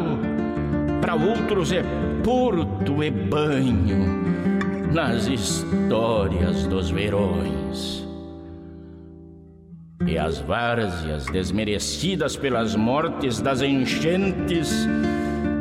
[1.02, 1.84] para outros é
[2.24, 4.55] porto e banho
[4.96, 8.08] nas histórias dos verões.
[10.08, 14.88] E as várzeas desmerecidas pelas mortes das enchentes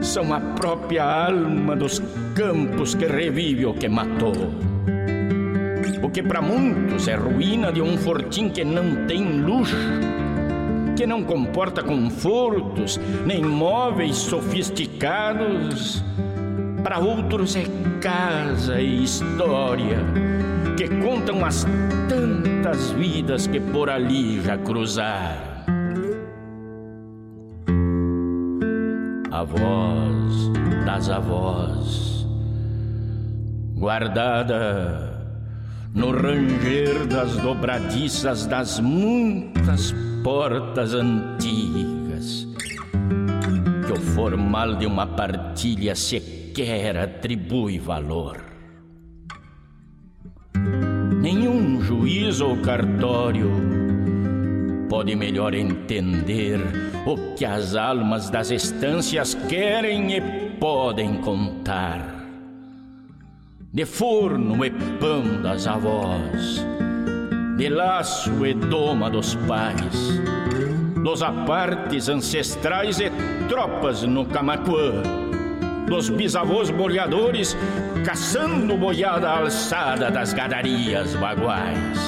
[0.00, 2.00] são a própria alma dos
[2.36, 4.52] campos que revive o que matou.
[6.00, 9.74] O que para muitos é ruína de um fortim que não tem luxo,
[10.96, 16.04] que não comporta confortos nem móveis sofisticados.
[16.84, 17.64] Para outros é
[17.98, 19.96] casa e história
[20.76, 21.64] que contam as
[22.10, 25.54] tantas vidas que por ali já cruzaram.
[29.32, 30.52] A voz
[30.84, 32.26] das avós,
[33.74, 35.24] guardada
[35.94, 42.46] no ranger das dobradiças das muitas portas antigas,
[43.86, 45.94] que o formal de uma partilha
[46.54, 48.40] sequer atribui valor.
[51.20, 53.50] Nenhum juiz ou cartório
[54.88, 56.60] pode melhor entender
[57.04, 60.20] o que as almas das estâncias querem e
[60.60, 62.24] podem contar
[63.72, 66.64] de forno e pão das avós,
[67.56, 70.20] de laço e doma dos pais,
[71.02, 73.10] dos apartes ancestrais e
[73.48, 75.23] tropas no Camacuã,
[75.86, 77.56] dos bisavôs boleadores
[78.04, 81.98] caçando boiada alçada das gadarias baguais.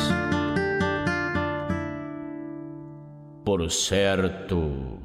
[3.44, 4.98] Por certo,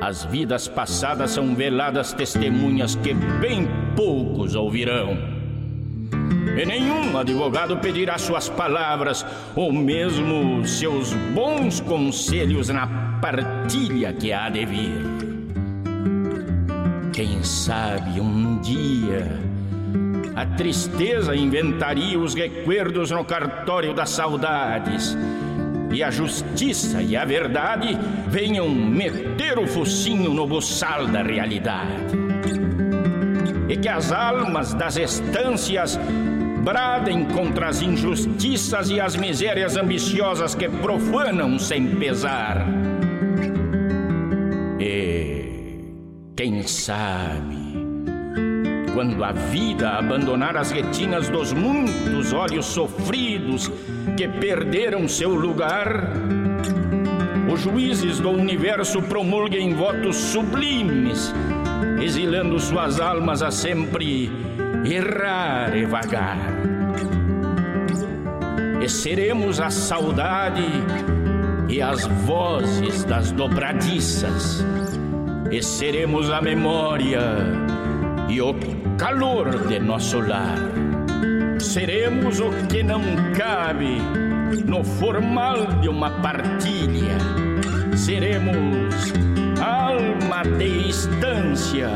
[0.00, 5.42] as vidas passadas são veladas testemunhas que bem poucos ouvirão
[6.56, 9.24] e nenhum advogado pedirá suas palavras
[9.56, 12.86] ou mesmo seus bons conselhos na
[13.20, 15.31] partilha que há de vir.
[17.12, 19.38] Quem sabe um dia
[20.34, 25.16] a tristeza inventaria os recuerdos no cartório das saudades
[25.92, 27.98] e a justiça e a verdade
[28.28, 32.16] venham meter o focinho no buçal da realidade.
[33.68, 36.00] E que as almas das estâncias
[36.64, 42.66] bradem contra as injustiças e as misérias ambiciosas que profanam sem pesar.
[44.80, 45.41] E
[46.42, 47.56] quem sabe,
[48.94, 53.70] quando a vida abandonar as retinas dos muitos olhos sofridos
[54.16, 55.86] que perderam seu lugar,
[57.48, 61.32] os juízes do universo promulguem votos sublimes,
[62.02, 64.28] exilando suas almas a sempre
[64.84, 66.38] errar e vagar.
[68.82, 70.66] E seremos a saudade
[71.68, 74.64] e as vozes das dobradiças,
[75.52, 77.20] e seremos a memória
[78.26, 78.54] e o
[78.96, 80.56] calor de nosso lar.
[81.60, 83.02] Seremos o que não
[83.36, 83.98] cabe
[84.64, 87.18] no formal de uma partilha.
[87.94, 89.12] Seremos
[89.60, 91.90] alma de estância,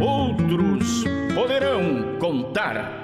[0.00, 1.04] outros
[1.34, 3.03] poderão contar.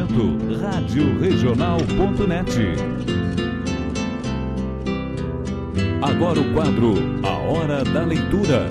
[0.00, 0.60] Entretenimento.
[0.60, 2.50] Rádio Regional.net.
[6.02, 8.70] Agora o quadro A Hora da Leitura.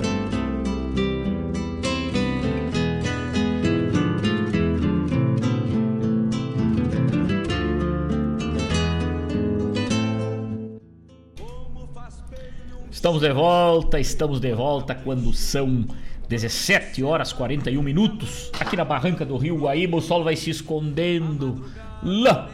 [12.90, 15.86] Estamos de volta, estamos de volta quando são
[16.30, 18.52] 17 horas 41 minutos.
[18.60, 21.66] Aqui na barranca do Rio Guaíba, o sol vai se escondendo
[22.04, 22.48] lá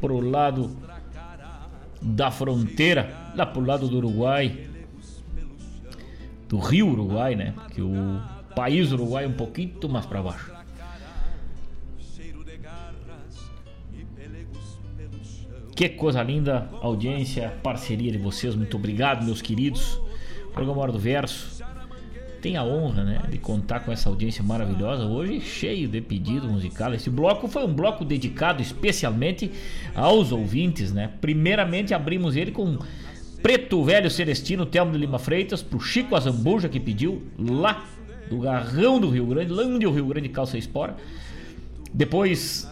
[0.00, 0.76] pro lado
[2.02, 4.66] da fronteira, lá pro lado do Uruguai.
[6.48, 7.54] Do Rio Uruguai, né?
[7.72, 8.20] Que o
[8.56, 10.52] país Uruguai é um pouquinho mais para baixo.
[15.76, 18.56] Que coisa linda, audiência, parceria de vocês.
[18.56, 20.00] Muito obrigado, meus queridos.
[20.52, 21.59] Programa Hora do Verso
[22.40, 25.04] tem a honra né, de contar com essa audiência maravilhosa.
[25.04, 26.94] Hoje, cheio de pedidos musicais.
[26.94, 29.50] Esse bloco foi um bloco dedicado especialmente
[29.94, 30.92] aos ouvintes.
[30.92, 31.10] Né?
[31.20, 32.78] Primeiramente, abrimos ele com
[33.42, 37.84] Preto Velho Celestino, Telmo de Lima Freitas, pro Chico Azambuja, que pediu lá
[38.28, 40.96] do Garrão do Rio Grande, lá onde o Rio Grande calça espora.
[41.92, 42.68] Depois,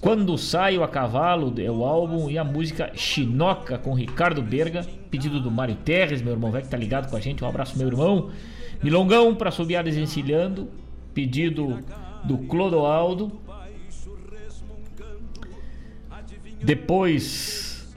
[0.00, 5.40] Quando Saio a Cavalo, é o álbum, e a música Chinoca com Ricardo Berga, pedido
[5.40, 7.42] do Mário Terres, meu irmão velho que tá ligado com a gente.
[7.42, 8.30] Um abraço, meu irmão.
[8.82, 10.68] Milongão para subiar desencilhando,
[11.12, 11.78] pedido
[12.24, 13.40] do Clodoaldo.
[16.62, 17.94] Depois,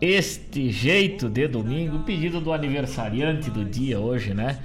[0.00, 4.60] este jeito de domingo, pedido do aniversariante do dia hoje, né?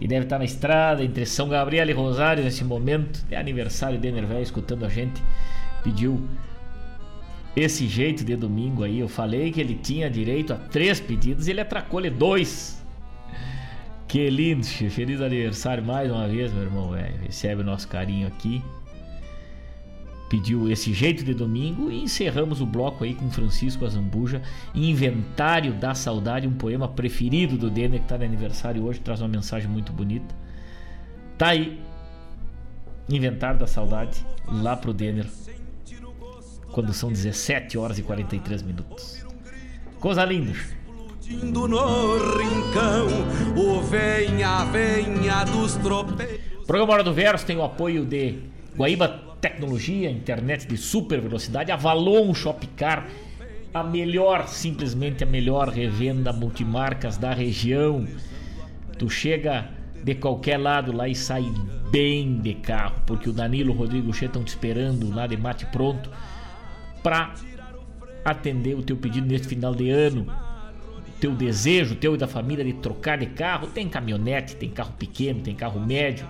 [0.00, 3.24] E deve estar na estrada entre São Gabriel e Rosário nesse momento.
[3.30, 5.22] É aniversário de Velho escutando a gente.
[5.82, 6.28] Pediu
[7.56, 8.98] esse jeito de domingo aí.
[8.98, 12.83] Eu falei que ele tinha direito a três pedidos, ele atracou-lhe dois.
[14.14, 17.16] Que lindo, feliz aniversário mais uma vez, meu irmão, velho.
[17.24, 18.62] Recebe o nosso carinho aqui.
[20.30, 24.40] Pediu esse jeito de domingo e encerramos o bloco aí com Francisco Azambuja,
[24.72, 29.26] Inventário da Saudade, um poema preferido do Denner que está de aniversário hoje, traz uma
[29.26, 30.32] mensagem muito bonita.
[31.36, 31.82] Tá aí,
[33.08, 35.26] Inventário da Saudade, lá pro Denner,
[36.70, 39.26] quando são 17 horas e 43 minutos.
[39.98, 40.52] Coisa linda
[41.30, 43.06] no rincão,
[43.56, 46.40] o venha, venha dos tropeiros.
[46.66, 48.40] Programa Hora do Verso tem o apoio de
[48.76, 49.08] Guaíba
[49.40, 53.06] Tecnologia, internet de super velocidade, Avalon Shopcar,
[53.72, 58.06] a melhor, simplesmente a melhor revenda multimarcas da região.
[58.98, 59.68] Tu chega
[60.02, 61.44] de qualquer lado lá e sai
[61.90, 65.66] bem de carro, porque o Danilo o Rodrigo Che estão te esperando lá de mate
[65.66, 66.10] pronto
[67.02, 67.34] para
[68.24, 70.26] atender o teu pedido neste final de ano
[71.24, 73.68] teu desejo, teu e da família, de trocar de carro.
[73.68, 76.28] Tem caminhonete, tem carro pequeno, tem carro médio,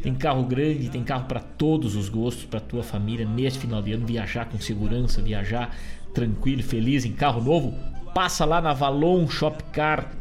[0.00, 3.90] tem carro grande, tem carro para todos os gostos, para tua família neste final de
[3.90, 4.06] ano.
[4.06, 5.76] Viajar com segurança, viajar
[6.14, 7.74] tranquilo, feliz em carro novo.
[8.14, 10.12] Passa lá na Valon Shop Car,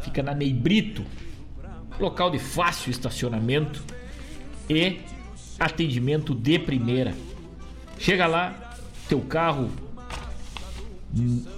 [0.00, 1.04] fica na Neibrito,
[2.00, 3.80] local de fácil estacionamento
[4.68, 4.98] e
[5.56, 7.14] atendimento de primeira.
[7.96, 8.74] Chega lá,
[9.08, 9.70] teu carro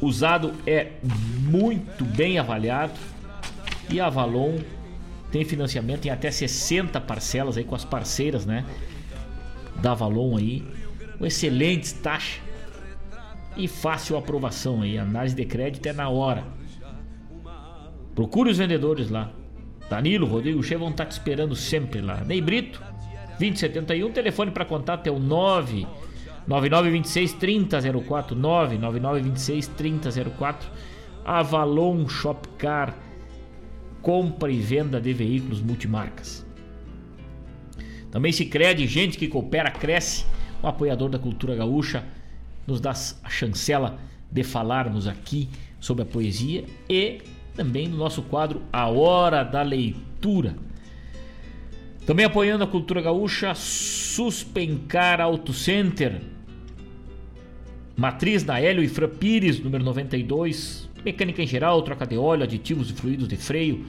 [0.00, 2.98] usado é muito bem avaliado
[3.90, 4.58] e a Avalon
[5.30, 8.64] tem financiamento em até 60 parcelas aí com as parceiras, né?
[9.80, 10.62] Da Avalon aí,
[11.18, 12.40] com excelentes taxas.
[13.56, 14.96] e fácil aprovação aí.
[14.96, 16.44] Análise de crédito é na hora.
[18.14, 19.30] Procure os vendedores lá.
[19.88, 22.22] Danilo, Rodrigo Che vão estar te esperando sempre lá.
[22.24, 22.82] Ney Brito,
[23.38, 25.86] 2071, telefone para contato é o 9
[26.46, 30.70] 9926 3004 99926 3004
[31.24, 32.96] Avalon Shopcar
[34.00, 36.44] compra e venda de veículos multimarcas.
[38.10, 40.26] Também se crede, gente que coopera, cresce.
[40.62, 42.04] O apoiador da cultura gaúcha
[42.66, 43.98] nos dá a chancela
[44.30, 45.48] de falarmos aqui
[45.80, 47.20] sobre a poesia e
[47.54, 50.56] também no nosso quadro A Hora da Leitura.
[52.06, 56.20] Também apoiando a cultura gaúcha, Suspencar Auto Center,
[57.96, 62.90] Matriz da Hélio e Fran Pires, número 92, mecânica em geral, troca de óleo, aditivos
[62.90, 63.86] e fluidos de freio,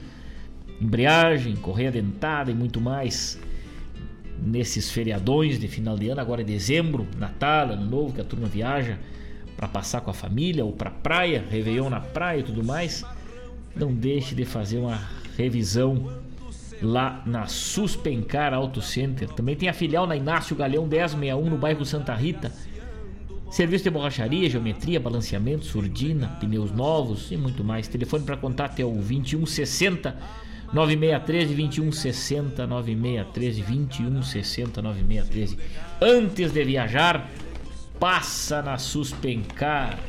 [0.80, 3.40] embreagem, correia dentada e muito mais.
[4.40, 8.46] Nesses feriadões de final de ano, agora é dezembro, Natal, Ano Novo, que a turma
[8.46, 8.98] viaja
[9.56, 13.04] para passar com a família ou para praia, Réveillon na praia e tudo mais,
[13.74, 15.00] não deixe de fazer uma
[15.36, 16.23] revisão
[16.82, 19.28] lá na Suspencar Auto Center.
[19.28, 22.52] Também tem a filial na Inácio Galeão 1061 no bairro Santa Rita
[23.54, 27.86] Serviço de borracharia, geometria, balanceamento, surdina, pneus novos e muito mais.
[27.86, 30.16] Telefone para contato é o 2160
[30.72, 35.58] 9613 2160 9613 2160 9613.
[36.00, 37.30] Antes de viajar,
[38.00, 40.00] passa na Suspencar.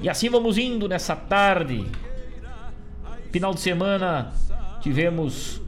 [0.00, 1.84] E assim vamos indo nessa tarde.
[3.32, 4.30] Final de semana
[4.82, 5.58] tivemos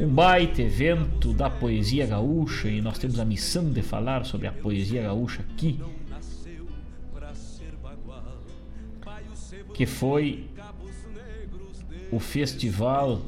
[0.00, 4.52] um baita evento da poesia gaúcha e nós temos a missão de falar sobre a
[4.52, 5.80] poesia gaúcha aqui.
[9.72, 10.50] Que foi
[12.10, 13.22] o festival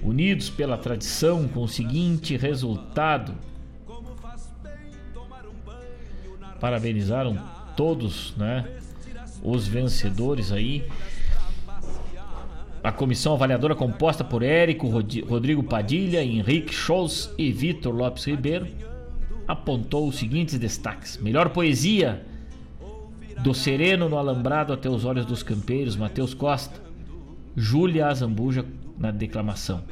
[0.00, 3.34] Unidos pela Tradição com o seguinte resultado.
[6.60, 7.36] Parabenizaram
[7.76, 8.76] todos, né?
[9.42, 10.88] Os vencedores aí.
[12.82, 18.66] A comissão avaliadora composta por Érico Rodrigo Padilha, Henrique Scholz e Vitor Lopes Ribeiro
[19.46, 22.24] apontou os seguintes destaques: melhor poesia
[23.42, 26.80] do sereno no alambrado até os olhos dos campeiros, Matheus Costa,
[27.54, 28.64] Júlia Azambuja
[28.98, 29.82] na declamação,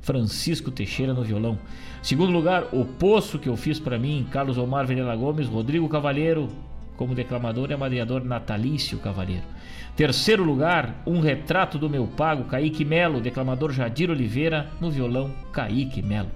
[0.00, 1.58] Francisco Teixeira no violão.
[2.02, 6.48] Segundo lugar, O Poço que eu fiz para mim, Carlos Omar Venela Gomes, Rodrigo Cavalheiro
[6.96, 9.44] como declamador e amadrinhador Natalício Cavalheiro.
[9.98, 16.00] Terceiro lugar, Um Retrato do Meu Pago, Kaique Melo, declamador Jadir Oliveira, no violão Kaique
[16.02, 16.30] Melo.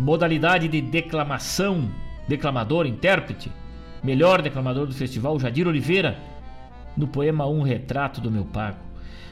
[0.00, 1.86] Modalidade de declamação,
[2.26, 3.52] declamador, intérprete,
[4.02, 6.16] melhor declamador do festival, Jadir Oliveira,
[6.96, 8.78] no poema Um Retrato do Meu Pago.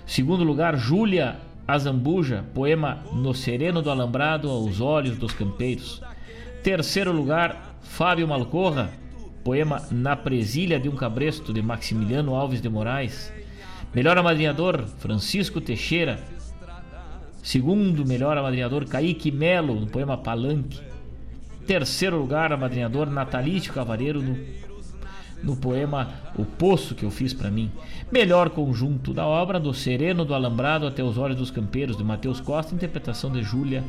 [0.05, 6.03] Segundo lugar, Júlia Azambuja, poema No Sereno do Alambrado aos Olhos dos Campeiros.
[6.63, 8.91] Terceiro lugar, Fábio Malcorra,
[9.47, 13.33] poema Na Presilha de um Cabresto, de Maximiliano Alves de Moraes.
[13.95, 16.19] Melhor amadrinhador, Francisco Teixeira.
[17.45, 20.81] Segundo melhor amadrinhador, Kaique Melo, no poema Palanque.
[21.65, 24.37] Terceiro lugar, amadrinhador, Natalício Cavareiro, no,
[25.45, 27.71] no poema O Poço que eu fiz para mim.
[28.11, 32.41] Melhor conjunto da obra, do Sereno do Alambrado até os Olhos dos Campeiros, de Matheus
[32.41, 33.85] Costa, interpretação de Júlia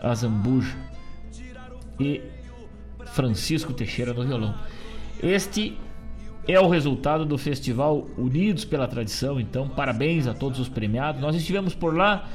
[0.00, 0.78] Azambuja.
[2.00, 2.22] E
[3.14, 4.54] Francisco Teixeira no violão.
[5.22, 5.78] Este
[6.48, 11.20] é o resultado do festival Unidos pela Tradição, então parabéns a todos os premiados.
[11.20, 12.28] Nós estivemos por lá,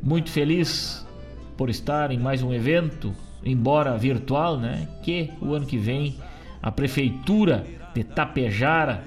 [0.00, 1.04] muito feliz
[1.56, 3.12] por estar em mais um evento,
[3.44, 4.88] embora virtual, né?
[5.02, 6.16] Que o ano que vem
[6.62, 9.02] a prefeitura de Tapejara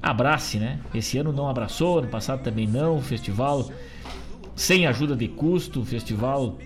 [0.00, 0.78] abrace, né?
[0.94, 3.02] Esse ano não abraçou, ano passado também não.
[3.02, 3.68] Festival
[4.54, 6.56] sem ajuda de custo, festival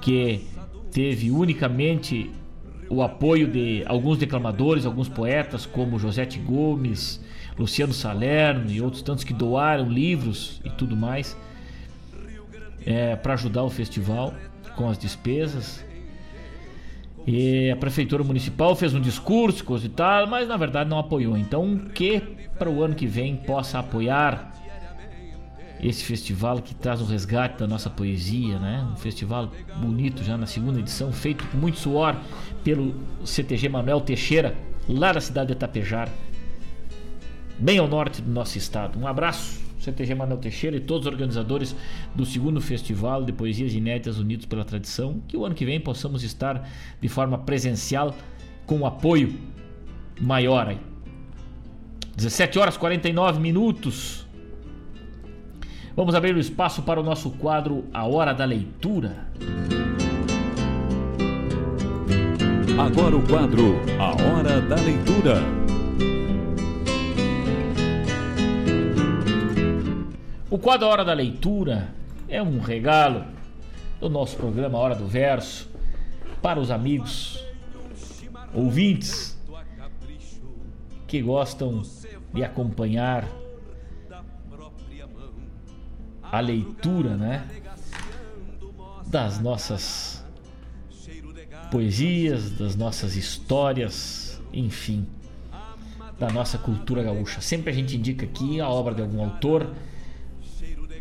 [0.00, 0.46] que
[0.90, 2.30] teve unicamente
[2.90, 7.20] o apoio de alguns declamadores, alguns poetas, como Josete Gomes,
[7.58, 11.36] Luciano Salerno e outros tantos que doaram livros e tudo mais
[12.86, 14.32] é, para ajudar o festival
[14.74, 15.84] com as despesas.
[17.26, 21.36] E a prefeitura municipal fez um discurso, coisa e tal, mas na verdade não apoiou.
[21.36, 22.20] Então, que
[22.58, 24.47] para o ano que vem possa apoiar
[25.80, 28.86] esse festival que traz o resgate da nossa poesia, né?
[28.92, 32.16] Um festival bonito já na segunda edição, feito com muito suor
[32.64, 32.94] pelo
[33.24, 34.56] CTG Manuel Teixeira,
[34.88, 36.12] lá da cidade de Itapejara,
[37.58, 38.98] bem ao norte do nosso estado.
[38.98, 41.76] Um abraço, CTG Manuel Teixeira e todos os organizadores
[42.14, 46.24] do segundo festival de poesias inéditas unidos pela tradição, que o ano que vem possamos
[46.24, 46.68] estar
[47.00, 48.14] de forma presencial
[48.66, 49.34] com um apoio
[50.20, 50.80] maior aí.
[52.16, 54.27] 17 horas 49 minutos.
[55.98, 59.26] Vamos abrir o espaço para o nosso quadro A Hora da Leitura.
[62.78, 65.42] Agora o quadro A Hora da Leitura.
[70.48, 71.88] O quadro A Hora da Leitura
[72.28, 73.24] é um regalo
[73.98, 75.68] do nosso programa Hora do Verso
[76.40, 77.44] para os amigos
[78.54, 79.36] ouvintes
[81.08, 81.82] que gostam
[82.32, 83.24] de acompanhar
[86.30, 87.46] a leitura, né,
[89.06, 90.24] das nossas
[91.70, 95.06] poesias, das nossas histórias, enfim,
[96.18, 97.40] da nossa cultura gaúcha.
[97.40, 99.70] Sempre a gente indica aqui a obra de algum autor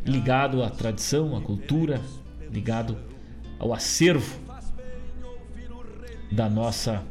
[0.05, 2.01] ligado à tradição, à cultura,
[2.49, 2.97] ligado
[3.59, 4.39] ao acervo
[6.31, 7.03] da nossa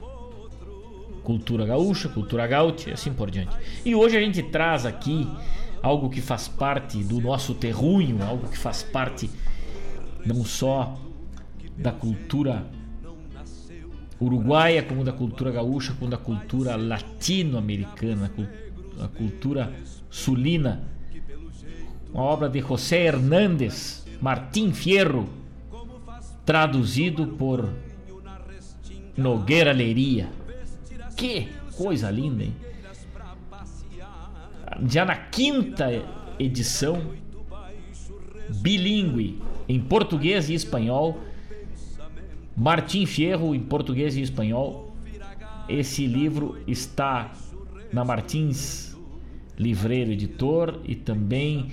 [1.25, 3.57] cultura gaúcha, cultura gaúcha e assim por diante.
[3.85, 5.29] E hoje a gente traz aqui
[5.87, 9.31] algo que faz parte do nosso terruinho, algo que faz parte
[10.25, 10.99] não só
[11.77, 12.67] da cultura
[14.21, 18.33] uruguaia, como da cultura gaúcha, como da cultura latino-americana,
[19.01, 19.73] a cultura
[20.11, 20.83] sulina.
[22.13, 25.29] Uma obra de José Hernández, Martim Fierro,
[26.45, 27.69] traduzido por
[29.17, 30.29] Nogueira Leria.
[31.17, 32.66] Que coisa linda, hein?
[34.89, 36.05] Já na quinta
[36.39, 37.15] edição,
[38.61, 41.21] bilíngue em português e espanhol.
[42.57, 44.95] Martim Fierro em português e espanhol.
[45.69, 47.33] Esse livro está
[47.93, 48.97] na Martins
[49.59, 51.71] Livreiro Editor e também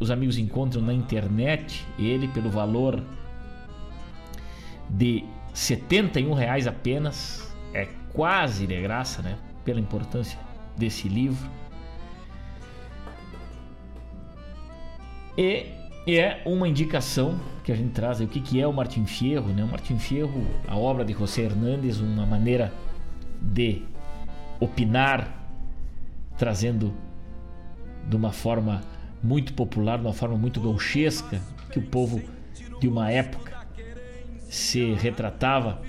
[0.00, 3.02] os amigos encontram na internet ele pelo valor
[4.90, 7.54] de 71 reais apenas.
[7.72, 9.38] É quase de graça, né?
[9.64, 10.38] Pela importância
[10.76, 11.48] desse livro.
[15.38, 19.52] E é uma indicação que a gente traz, o que, que é o Martin Fierro,
[19.52, 19.62] né?
[19.62, 22.72] O Martin Fierro, a obra de José Hernández, uma maneira
[23.40, 23.82] de
[24.58, 25.32] opinar,
[26.36, 26.92] trazendo
[28.08, 28.82] de uma forma
[29.22, 31.40] muito popular, de uma forma muito gauchesca,
[31.70, 32.20] que o povo
[32.80, 33.64] de uma época
[34.48, 35.80] se retratava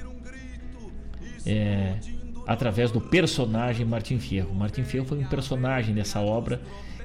[1.43, 1.97] é,
[2.45, 4.53] através do personagem Martin Fierro.
[4.53, 6.61] Martin Fierro foi um personagem dessa obra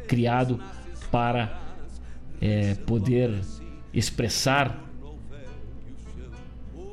[0.07, 0.61] criado
[1.11, 1.64] para
[2.41, 3.41] é, poder
[3.93, 4.81] expressar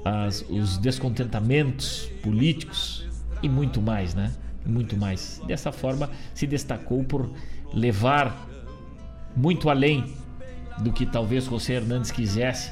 [0.04, 3.08] as, os descontentamentos políticos
[3.42, 4.34] e muito mais, né?
[4.66, 5.42] Muito mais.
[5.48, 7.30] Dessa forma, se destacou por
[7.74, 8.48] levar
[9.36, 10.14] muito além
[10.80, 12.72] do que talvez José Hernandes quisesse,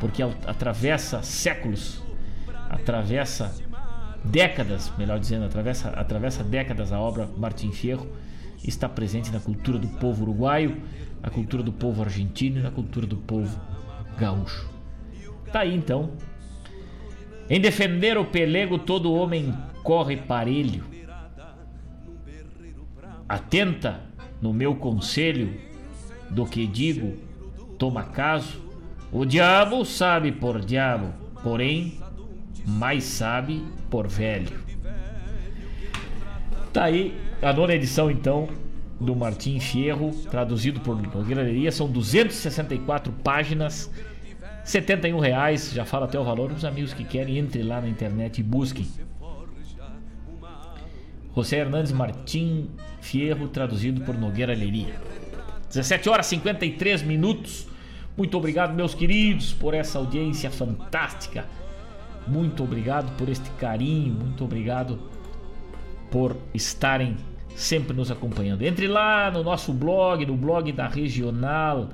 [0.00, 2.02] porque atravessa séculos,
[2.68, 3.54] atravessa
[4.22, 8.06] décadas, melhor dizendo, atravessa, atravessa décadas a obra Martim Fierro,
[8.62, 10.82] está presente na cultura do povo uruguaio,
[11.24, 13.58] na cultura do povo argentino e na cultura do povo
[14.18, 14.68] gaúcho.
[15.50, 16.12] Tá aí então.
[17.48, 20.84] Em defender o pelego, todo homem corre parelho.
[23.26, 24.02] Atenta
[24.42, 25.58] no meu conselho,
[26.28, 27.16] do que digo,
[27.78, 28.62] toma caso.
[29.10, 31.98] O diabo sabe por diabo, porém,
[32.66, 34.58] mais sabe por velho.
[36.70, 38.48] Tá aí a nona edição, então,
[39.00, 43.90] do Martim Fierro, traduzido por Nogueira São 264 páginas,
[44.64, 45.72] 71 reais.
[45.72, 46.52] Já fala até o valor.
[46.52, 48.86] Os amigos que querem, entre lá na internet e busquem.
[51.34, 54.94] José Hernandes Martim Fierro, traduzido por Nogueira Leiria.
[55.68, 57.66] 17 horas 53 minutos.
[58.16, 61.44] Muito obrigado, meus queridos, por essa audiência fantástica.
[62.28, 64.14] Muito obrigado por este carinho.
[64.14, 65.00] Muito obrigado
[66.10, 67.16] por estarem
[67.54, 68.62] sempre nos acompanhando.
[68.62, 71.90] Entre lá no nosso blog, no blog da Regional,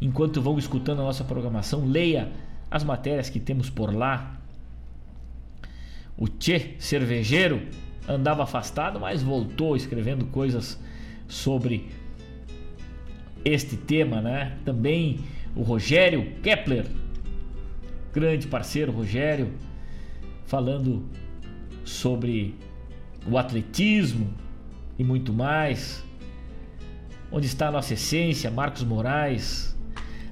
[0.00, 2.30] enquanto vão escutando a nossa programação, leia
[2.70, 4.38] as matérias que temos por lá.
[6.16, 7.62] O Tchê Cervejeiro
[8.08, 10.78] andava afastado, mas voltou escrevendo coisas
[11.26, 11.90] sobre
[13.44, 14.58] este tema, né?
[14.64, 15.20] Também
[15.56, 16.86] o Rogério Kepler,
[18.12, 19.52] grande parceiro Rogério,
[20.46, 21.04] falando
[21.84, 22.54] sobre
[23.26, 24.32] o atletismo,
[25.00, 26.04] e muito mais.
[27.32, 28.50] Onde está a nossa essência?
[28.50, 29.74] Marcos Moraes.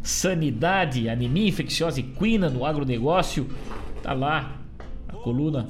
[0.02, 3.48] Sanidade, anemia infecciosa equina no agronegócio.
[4.02, 4.60] Tá lá
[5.08, 5.66] a coluna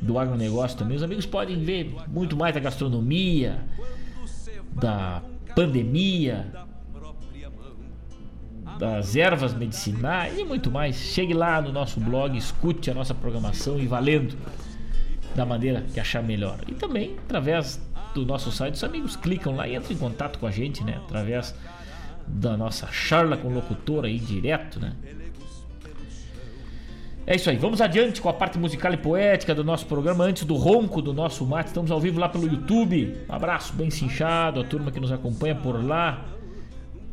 [0.00, 0.96] do agronegócio também.
[0.96, 3.62] Os amigos podem ver muito mais da gastronomia,
[4.72, 5.22] da
[5.54, 6.50] pandemia,
[8.78, 10.96] das ervas medicinais e muito mais.
[10.96, 14.34] Chegue lá no nosso blog, escute a nossa programação e valendo
[15.34, 16.58] da maneira que achar melhor.
[16.66, 17.78] E também através
[18.14, 21.00] do nosso site, os amigos clicam lá e entram em contato com a gente, né?
[21.04, 21.54] Através
[22.26, 24.94] da nossa charla com locutor aí direto, né?
[27.26, 30.44] É isso aí, vamos adiante com a parte musical e poética do nosso programa antes
[30.44, 31.68] do ronco do nosso mate.
[31.68, 33.16] Estamos ao vivo lá pelo YouTube.
[33.28, 36.24] Um abraço bem cinchado, a turma que nos acompanha por lá.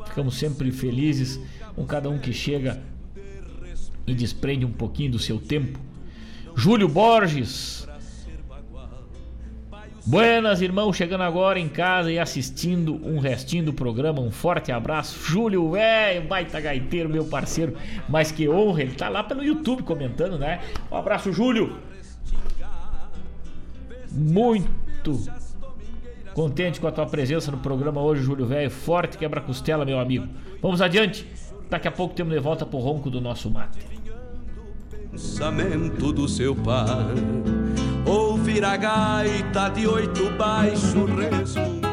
[0.06, 1.40] Ficamos sempre felizes
[1.76, 2.82] com cada um que chega
[4.08, 5.80] e desprende um pouquinho do seu tempo.
[6.56, 7.87] Júlio Borges,
[10.08, 14.22] Buenas, irmão, chegando agora em casa e assistindo um restinho do programa.
[14.22, 15.20] Um forte abraço.
[15.30, 17.76] Júlio, velho, baita gaiteiro, meu parceiro.
[18.08, 20.62] Mas que honra, ele tá lá pelo YouTube comentando, né?
[20.90, 21.76] Um abraço, Júlio.
[24.10, 25.20] Muito
[26.34, 28.72] contente com a tua presença no programa hoje, Júlio, velho.
[28.72, 30.26] Forte quebra-costela, meu amigo.
[30.62, 31.28] Vamos adiante.
[31.70, 33.80] Daqui a pouco temos de volta pro ronco do nosso mate.
[35.12, 36.88] Pensamento do seu pai
[38.08, 41.88] ouvir a gaita de oito baixo resmungar.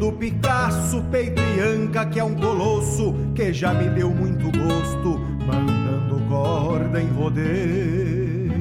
[0.00, 5.18] Um Picasso, peito e anca, que é um colosso, que já me deu muito gosto,
[6.30, 8.54] corda em rodeio.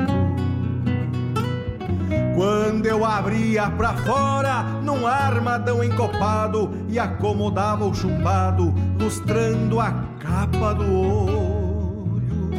[2.36, 10.74] Quando eu abria pra fora, num armadão encopado, e acomodava o chumbado, lustrando a capa
[10.74, 12.50] do olho.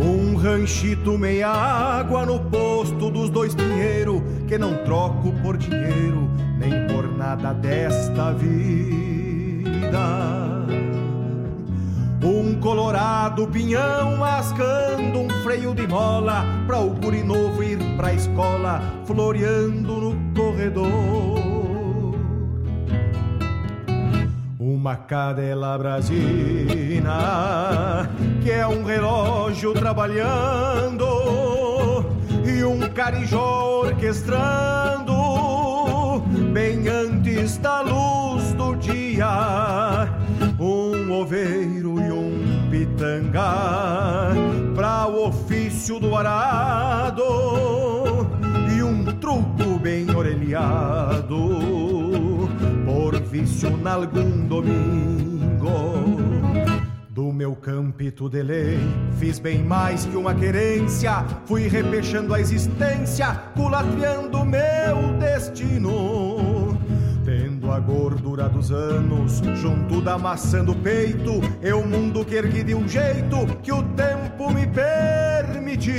[0.00, 6.86] Um ranchito meia água no posto dos dois pinheiro, que não troco por dinheiro, nem
[6.86, 9.70] por nada desta vida.
[12.22, 18.82] Um colorado pinhão mascando um freio de mola Pra o guri novo ir pra escola
[19.06, 21.40] Floreando no corredor.
[24.58, 26.10] Uma cadela brasina
[28.42, 31.06] Que é um relógio trabalhando
[32.44, 35.14] E um carijó orquestrando
[36.52, 37.99] Bem antes da luz
[44.74, 47.24] para o ofício do arado
[48.76, 51.36] e um truco bem orelhado
[52.84, 56.20] por vício nalgum domingo.
[57.08, 58.78] Do meu campito de lei,
[59.18, 66.59] fiz bem mais que uma querência, fui repechando a existência, culatriando meu destino
[67.70, 72.88] a gordura dos anos junto da maçã do peito, eu mundo que ergui de um
[72.88, 75.94] jeito que o tempo me permitiu.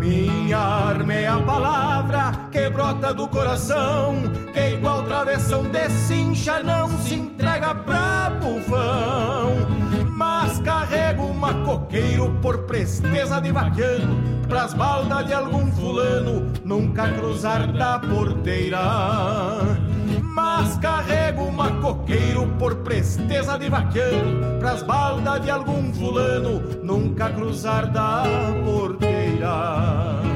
[0.00, 4.16] Minha arma é a palavra que brota do coração,
[4.52, 9.52] que igual travessão de cincha não se entrega pra bufão.
[10.10, 17.72] Mas carrego uma coqueiro por presteza de vaquiano, pras baldas de algum fulano, nunca cruzar
[17.72, 19.91] da porteira
[20.62, 27.90] mas carrego uma coqueiro por presteza de vaqueiro, pras baldas de algum fulano, nunca cruzar
[27.90, 28.22] da
[28.64, 30.31] porteira.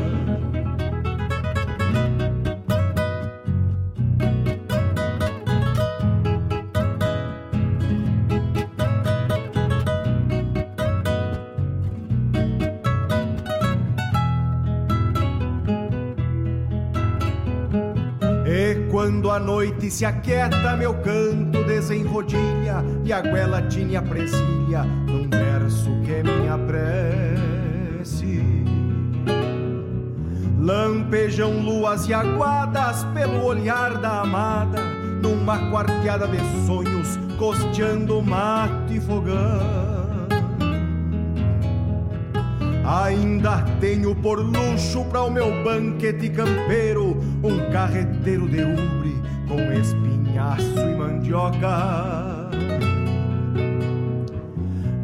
[19.47, 26.23] Noite se aquieta, meu canto desenrodilha e a goela tinha presilha num verso que é
[26.25, 28.43] minha prece.
[30.59, 34.83] Lampejam luas e aguadas pelo olhar da amada,
[35.23, 40.27] numa quarteada de sonhos, costeando mate e fogão.
[42.85, 49.16] Ainda tenho por luxo para o meu banquete campeiro um carreteiro de ubre
[49.49, 52.47] com espinhaço e mandioca.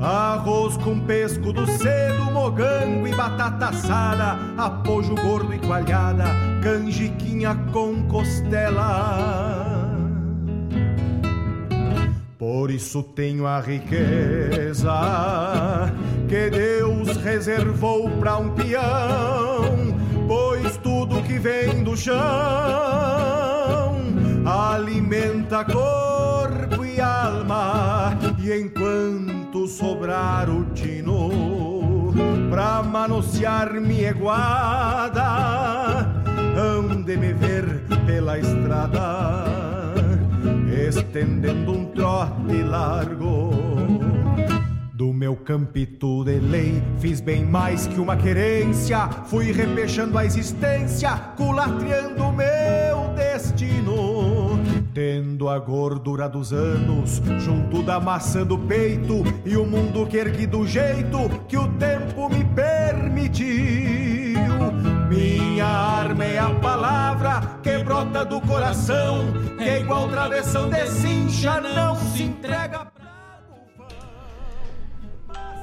[0.00, 6.24] Arroz com pesco do cedo, mogango e batata assada, apojo gordo e coalhada,
[6.60, 9.92] canjiquinha com costela.
[12.36, 14.92] Por isso tenho a riqueza
[16.28, 19.96] que Deus reservou para um peão,
[20.26, 23.51] pois tudo que vem do chão
[24.44, 32.12] alimenta corpo e alma, e enquanto sobrar o tino
[32.50, 36.06] pra manosear minha guada,
[36.56, 39.44] hão de me ver pela estrada,
[40.88, 43.50] estendendo um trote largo.
[44.92, 49.08] Do meu campito de lei, fiz bem mais que uma querência.
[49.26, 54.11] Fui repechando a existência, culatriando meu destino.
[54.94, 60.46] Tendo a gordura dos anos junto da maçã do peito e o mundo que ergui
[60.46, 63.46] do jeito que o tempo me permitiu.
[65.08, 71.58] Minha arma é a palavra que brota do coração, que é igual travessão de cincha,
[71.58, 72.92] não se entrega.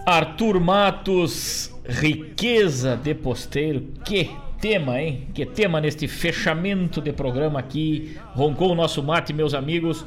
[0.07, 3.93] Arthur Matos, riqueza de posteiro.
[4.03, 4.31] Que
[4.61, 5.27] tema, hein?
[5.33, 8.17] Que tema neste fechamento de programa aqui.
[8.33, 10.05] Roncou o nosso mate, meus amigos.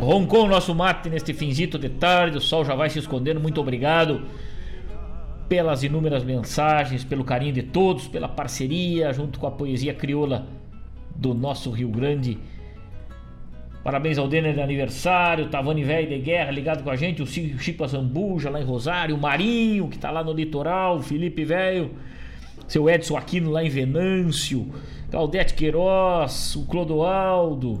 [0.00, 2.38] Roncou o nosso mate neste finzito de tarde.
[2.38, 3.40] O sol já vai se escondendo.
[3.40, 4.22] Muito obrigado
[5.48, 10.46] pelas inúmeras mensagens, pelo carinho de todos, pela parceria junto com a poesia crioula
[11.16, 12.38] do nosso Rio Grande.
[13.88, 17.82] Parabéns ao Denner de aniversário, Tavani Velho de Guerra ligado com a gente, o Chico
[17.82, 21.92] Azambuja lá em Rosário, o Marinho que tá lá no litoral, o Felipe Velho,
[22.66, 24.68] seu Edson Aquino lá em Venâncio,
[25.10, 27.80] Claudete Queiroz, o Clodoaldo.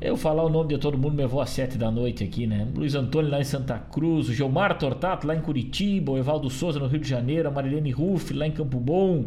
[0.00, 2.66] Eu falar o nome de todo mundo me vou às sete da noite aqui, né?
[2.74, 6.80] Luiz Antônio lá em Santa Cruz, o Gilmar Tortato lá em Curitiba, o Evaldo Souza
[6.80, 9.26] no Rio de Janeiro, a Marilene Ruff lá em Campo Bom,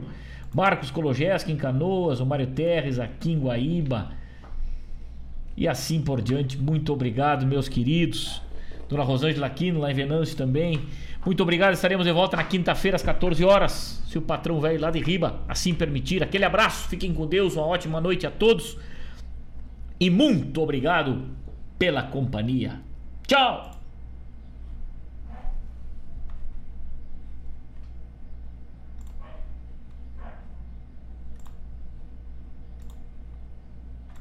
[0.54, 4.20] Marcos Kologeski em Canoas, o Mário Terres aqui em Guaíba
[5.56, 6.58] e assim por diante.
[6.58, 8.42] Muito obrigado, meus queridos.
[8.90, 10.82] Dona Rosângela Aquino, lá em Venâncio também.
[11.26, 14.90] Muito obrigado, estaremos de volta na quinta-feira às 14 horas, se o patrão velho lá
[14.90, 16.24] de Riba assim permitir.
[16.24, 18.78] Aquele abraço, fiquem com Deus, uma ótima noite a todos.
[20.00, 21.30] E muito obrigado
[21.78, 22.82] pela companhia.
[23.28, 23.71] Tchau!